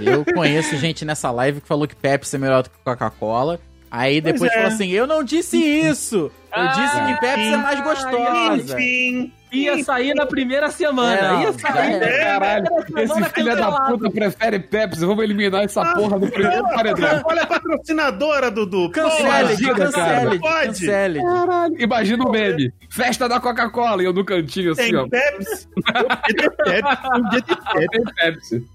[0.00, 3.58] Eu conheço gente nessa live que falou que Pepsi é melhor do que Coca-Cola.
[3.90, 4.54] Aí depois é.
[4.54, 6.16] falou assim: Eu não disse isso!
[6.16, 8.74] Eu Ah, disse que Pepsi é mais gostosa.
[8.80, 9.32] Enfim.
[9.52, 11.40] Ia sair na primeira semana.
[11.40, 12.00] É, ia sair.
[12.00, 12.24] é.
[12.24, 15.04] Caralho, Semana esse filho da puta prefere Pepsi.
[15.04, 17.20] Vamos eliminar essa porra do primeiro paredão.
[17.24, 18.90] Olha a patrocinadora, Dudu.
[18.90, 19.74] Cancele, cara.
[19.74, 20.66] cancele, Pode.
[20.68, 21.20] cancele.
[21.20, 21.82] Caralho.
[21.82, 22.72] Imagina o meme.
[22.88, 25.08] Festa da Coca-Cola e eu no cantinho assim, Tem ó.
[25.08, 25.68] Pepsi.
[25.76, 27.08] Eu podia ter Pepsi.
[27.16, 27.42] Um dia
[27.90, 28.66] tem Pepsi.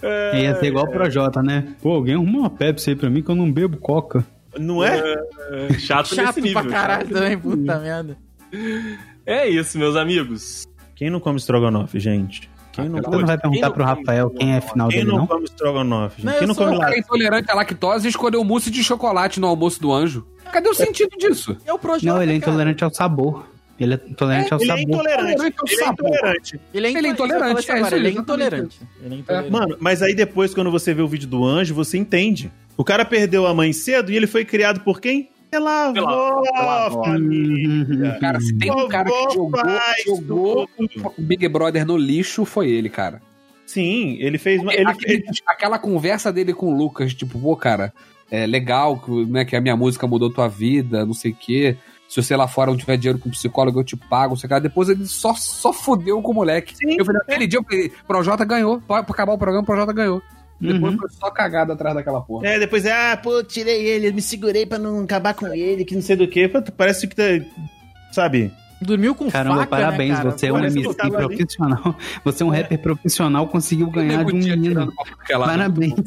[0.00, 0.42] Pepsi.
[0.42, 1.74] Ia ser igual o Projota, né?
[1.82, 4.24] Pô, alguém arruma uma Pepsi aí pra mim que eu não bebo Coca.
[4.58, 4.98] Não é?
[5.78, 6.62] Chato, Chato nesse nível.
[6.62, 7.14] pra caralho chato.
[7.14, 8.16] também, puta merda.
[9.26, 10.66] É isso, meus amigos.
[10.96, 12.48] Quem não come estrogonofe, gente?
[12.72, 15.18] Quem não, Você não vai perguntar não pro Rafael quem é final quem dele, não
[15.18, 15.26] não?
[15.26, 16.16] come estrogonofe?
[16.22, 16.24] gente?
[16.26, 16.84] Não, Quem eu não sou come O lá?
[16.86, 20.26] cara é intolerante à lactose e escolheu mousse de chocolate no almoço do anjo.
[20.52, 21.56] Cadê o sentido disso?
[21.66, 22.50] É o Projota, Não, ele é cara.
[22.52, 23.44] intolerante ao sabor.
[23.80, 24.82] Ele é intolerante ao Ele é sabor.
[24.94, 25.32] intolerante.
[25.32, 26.08] Intolerante ao Ele é sabor.
[26.10, 26.60] intolerante.
[26.74, 28.18] Ele é, Ele é into- intolerante, falei é ele é exatamente.
[28.18, 28.80] intolerante.
[29.04, 29.52] Ele é intolerante.
[29.52, 32.50] Mano, mas aí depois, quando você vê o vídeo do anjo, você entende.
[32.76, 35.30] O cara perdeu a mãe cedo e ele foi criado por quem?
[35.50, 37.04] Pela Pela- avó, pela avó.
[37.04, 38.18] família.
[38.20, 39.60] Cara, se tem um cara que jogou,
[40.06, 40.68] jogou
[41.16, 43.22] o Big Brother no lixo, foi ele, cara.
[43.64, 44.72] Sim, ele fez uma.
[44.74, 47.92] Ele, Aquele- aquela conversa dele com o Lucas, tipo, pô, cara,
[48.30, 51.76] é legal né, que a minha música mudou tua vida, não sei o quê.
[52.08, 54.60] Se você lá fora não tiver dinheiro com psicólogo, eu te pago, sei o que.
[54.60, 56.74] Depois ele só, só fudeu com o moleque.
[56.76, 56.96] Sim.
[56.98, 58.80] eu falei, aquele dia eu falei, Projota ganhou.
[58.80, 60.22] Pra pra acabar o programa, Projota ganhou.
[60.60, 60.98] Depois Uhum.
[60.98, 62.46] foi só cagada atrás daquela porra.
[62.48, 65.94] É, depois é, ah, pô, tirei ele, me segurei pra não acabar com ele, que
[65.94, 66.48] não sei do que.
[66.76, 67.22] Parece que tá.
[68.10, 68.50] Sabe?
[68.80, 70.30] Dormiu com Caramba, faca, parabéns, né, cara?
[70.30, 71.26] você é um MC tava ali.
[71.36, 71.96] profissional.
[72.24, 74.54] Você é um rapper profissional, conseguiu ganhar de um menino.
[74.80, 76.04] atirando pra tudo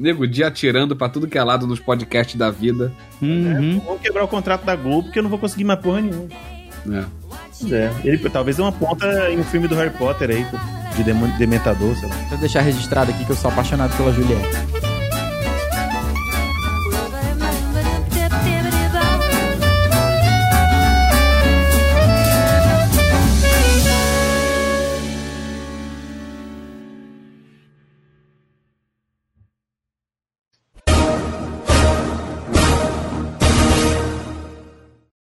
[0.00, 0.02] é.
[0.02, 2.92] Nego Dia atirando pra tudo que é lado nos podcasts da vida.
[3.20, 3.80] Uhum.
[3.84, 6.28] Vou quebrar o contrato da Globo porque eu não vou conseguir mais porra nenhuma.
[6.86, 7.04] né?
[7.58, 7.92] Pois é.
[8.04, 10.46] Ele talvez é uma ponta em um filme do Harry Potter aí,
[10.96, 12.14] de Dementador, sei lá.
[12.16, 14.89] Deixa eu deixar registrado aqui que eu sou apaixonado pela Juliette.